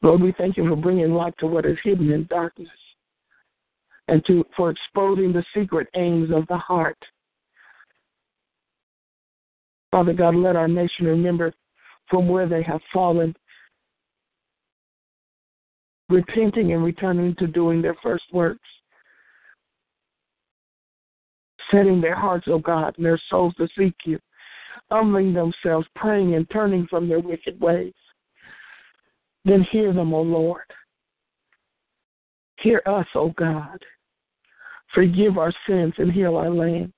Lord, 0.02 0.22
we 0.22 0.34
thank 0.38 0.58
you 0.58 0.68
for 0.68 0.76
bringing 0.76 1.12
light 1.12 1.34
to 1.40 1.48
what 1.48 1.66
is 1.66 1.78
hidden 1.84 2.12
in 2.12 2.26
darkness 2.30 2.70
and 4.08 4.24
to, 4.26 4.46
for 4.56 4.70
exposing 4.70 5.34
the 5.34 5.44
secret 5.56 5.88
aims 5.96 6.30
of 6.34 6.48
the 6.48 6.58
heart. 6.58 6.98
Father 9.92 10.14
God, 10.14 10.36
let 10.36 10.56
our 10.56 10.68
nation 10.68 11.06
remember 11.06 11.54
from 12.10 12.28
where 12.28 12.48
they 12.48 12.64
have 12.64 12.82
fallen, 12.94 13.36
repenting 16.10 16.74
and 16.74 16.84
returning 16.84 17.36
to 17.36 17.48
doing 17.48 17.82
their 17.82 17.96
first 18.04 18.24
works, 18.32 18.68
setting 21.72 22.00
their 22.00 22.16
hearts, 22.16 22.46
O 22.48 22.54
oh 22.54 22.60
God, 22.60 22.94
and 22.98 23.06
their 23.06 23.20
souls 23.30 23.54
to 23.56 23.68
seek 23.78 23.96
you, 24.06 24.20
humbling 24.90 25.34
themselves, 25.34 25.88
praying 25.96 26.36
and 26.36 26.50
turning 26.50 26.88
from 26.88 27.10
their 27.10 27.20
wicked 27.20 27.60
ways. 27.60 27.94
Then 29.48 29.66
hear 29.72 29.94
them, 29.94 30.14
O 30.14 30.22
Lord. 30.22 30.64
Hear 32.60 32.82
us, 32.86 33.06
O 33.16 33.30
God. 33.30 33.80
Forgive 34.94 35.38
our 35.38 35.54
sins 35.66 35.94
and 35.98 36.12
heal 36.12 36.36
our 36.36 36.50
land. 36.50 36.92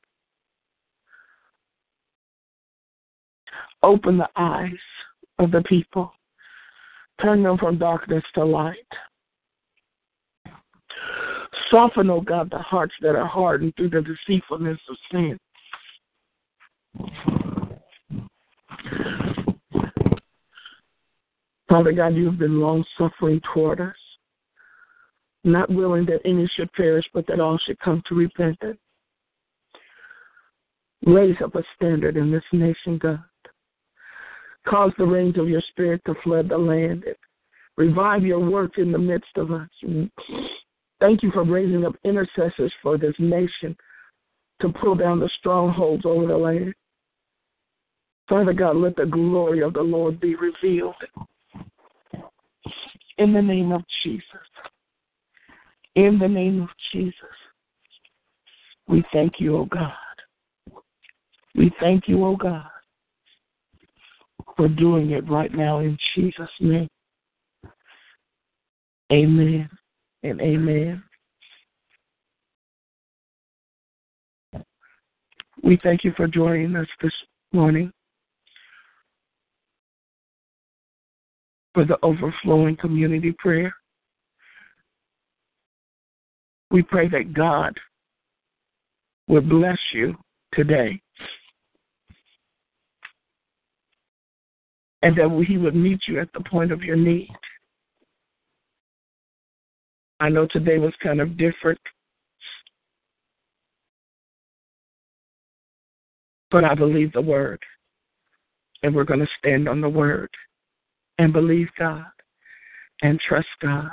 Open 3.83 4.17
the 4.17 4.29
eyes 4.35 4.71
of 5.37 5.51
the 5.51 5.61
people. 5.69 6.11
Turn 7.21 7.43
them 7.43 7.59
from 7.59 7.77
darkness 7.77 8.23
to 8.33 8.43
light. 8.43 8.75
Soften, 11.69 12.09
O 12.09 12.15
oh 12.15 12.21
God, 12.21 12.49
the 12.49 12.57
hearts 12.57 12.95
that 13.01 13.15
are 13.15 13.27
hardened 13.27 13.75
through 13.75 13.91
the 13.91 14.01
deceitfulness 14.01 14.79
of 14.89 14.97
sin. 15.11 15.37
Father 21.69 21.91
God, 21.91 22.15
you 22.15 22.25
have 22.25 22.39
been 22.39 22.59
long 22.59 22.83
suffering 22.97 23.39
toward 23.53 23.79
us, 23.79 23.95
not 25.43 25.69
willing 25.69 26.05
that 26.07 26.21
any 26.25 26.49
should 26.55 26.73
perish, 26.73 27.05
but 27.13 27.27
that 27.27 27.39
all 27.39 27.59
should 27.59 27.79
come 27.79 28.01
to 28.09 28.15
repentance. 28.15 28.79
Raise 31.05 31.35
up 31.43 31.53
a 31.55 31.63
standard 31.75 32.17
in 32.17 32.31
this 32.31 32.43
nation, 32.51 32.97
God. 32.97 33.23
Cause 34.67 34.91
the 34.97 35.05
rains 35.05 35.37
of 35.37 35.47
your 35.47 35.61
spirit 35.69 36.01
to 36.05 36.15
flood 36.23 36.49
the 36.49 36.57
land. 36.57 37.05
Revive 37.77 38.23
your 38.23 38.39
work 38.39 38.77
in 38.77 38.91
the 38.91 38.97
midst 38.97 39.37
of 39.37 39.51
us. 39.51 39.69
Thank 40.99 41.23
you 41.23 41.31
for 41.31 41.45
raising 41.45 41.85
up 41.85 41.95
intercessors 42.03 42.73
for 42.81 42.97
this 42.97 43.15
nation 43.19 43.77
to 44.61 44.69
pull 44.69 44.95
down 44.95 45.19
the 45.19 45.29
strongholds 45.39 46.05
over 46.05 46.27
the 46.27 46.35
land. 46.35 46.73
Father 48.27 48.53
God, 48.53 48.75
let 48.75 48.95
the 48.95 49.05
glory 49.05 49.61
of 49.61 49.73
the 49.73 49.81
Lord 49.81 50.19
be 50.19 50.35
revealed 50.35 50.95
in 53.19 53.33
the 53.33 53.41
name 53.41 53.71
of 53.71 53.83
Jesus. 54.01 54.23
In 55.95 56.17
the 56.17 56.27
name 56.27 56.61
of 56.61 56.69
Jesus. 56.91 57.13
We 58.87 59.03
thank 59.13 59.33
you, 59.39 59.57
O 59.57 59.59
oh 59.59 59.65
God. 59.65 59.93
We 61.53 61.71
thank 61.79 62.07
you, 62.07 62.23
O 62.23 62.29
oh 62.29 62.35
God, 62.35 62.65
for 64.55 64.67
doing 64.67 65.11
it 65.11 65.29
right 65.29 65.53
now 65.53 65.79
in 65.79 65.97
Jesus' 66.15 66.49
name. 66.59 66.87
Amen 69.11 69.69
and 70.23 70.39
amen. 70.39 71.03
We 75.61 75.77
thank 75.83 76.03
you 76.03 76.13
for 76.15 76.27
joining 76.27 76.75
us 76.75 76.87
this 77.01 77.13
morning. 77.51 77.91
For 81.79 81.85
the 81.85 81.97
overflowing 82.03 82.75
community 82.75 83.33
prayer. 83.39 83.73
We 86.71 86.81
pray 86.81 87.07
that 87.07 87.33
God 87.33 87.73
will 89.29 89.39
bless 89.39 89.77
you 89.93 90.17
today 90.51 91.01
and 95.03 95.15
that 95.15 95.45
He 95.47 95.57
would 95.57 95.73
meet 95.73 96.01
you 96.05 96.19
at 96.19 96.27
the 96.33 96.41
point 96.41 96.73
of 96.73 96.83
your 96.83 96.97
need. 96.97 97.31
I 100.19 100.27
know 100.27 100.47
today 100.47 100.79
was 100.79 100.93
kind 101.01 101.21
of 101.21 101.37
different, 101.37 101.79
but 106.51 106.65
I 106.65 106.75
believe 106.75 107.13
the 107.13 107.21
word, 107.21 107.63
and 108.83 108.93
we're 108.93 109.05
going 109.05 109.21
to 109.21 109.29
stand 109.39 109.69
on 109.69 109.79
the 109.79 109.87
word 109.87 110.29
and 111.19 111.33
believe 111.33 111.67
God 111.77 112.05
and 113.03 113.19
trust 113.19 113.47
God. 113.61 113.91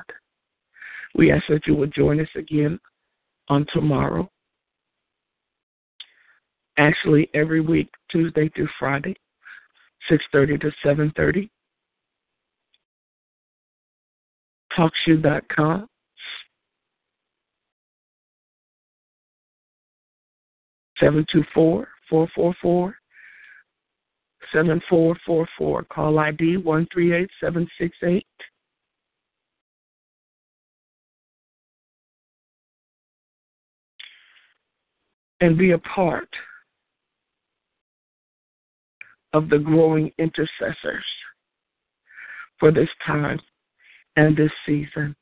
We 1.15 1.31
ask 1.31 1.45
that 1.49 1.67
you 1.67 1.75
will 1.75 1.89
join 1.89 2.21
us 2.21 2.29
again 2.37 2.79
on 3.49 3.67
tomorrow. 3.73 4.31
Actually, 6.79 7.29
every 7.35 7.61
week, 7.61 7.89
Tuesday 8.11 8.49
through 8.51 8.69
Friday, 8.79 9.17
6.30 10.11 10.61
to 10.61 10.71
7.30. 10.85 11.51
TalkShoe.com. 14.79 15.89
Seven 21.01 21.27
two 21.31 21.45
four 21.53 21.89
four 22.09 22.27
four 22.35 22.55
four 22.63 22.97
7444. 24.53 25.85
Call 25.85 26.19
ID 26.19 26.59
138768. 26.59 28.27
And 35.41 35.59
be 35.59 35.73
a 35.73 35.79
part 35.79 36.29
of 39.35 39.51
the 39.51 39.59
growing 39.59 40.11
intercessors 40.19 41.05
for 42.59 42.73
this 42.73 42.89
time 43.07 43.39
and 44.17 44.37
this 44.37 44.51
season. 44.65 45.15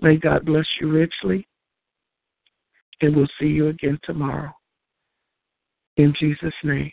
May 0.00 0.16
God 0.16 0.46
bless 0.46 0.66
you 0.80 0.90
richly, 0.90 1.46
and 3.00 3.14
we'll 3.14 3.26
see 3.38 3.48
you 3.48 3.68
again 3.68 3.98
tomorrow. 4.04 4.52
In 5.96 6.14
Jesus' 6.18 6.54
name. 6.64 6.92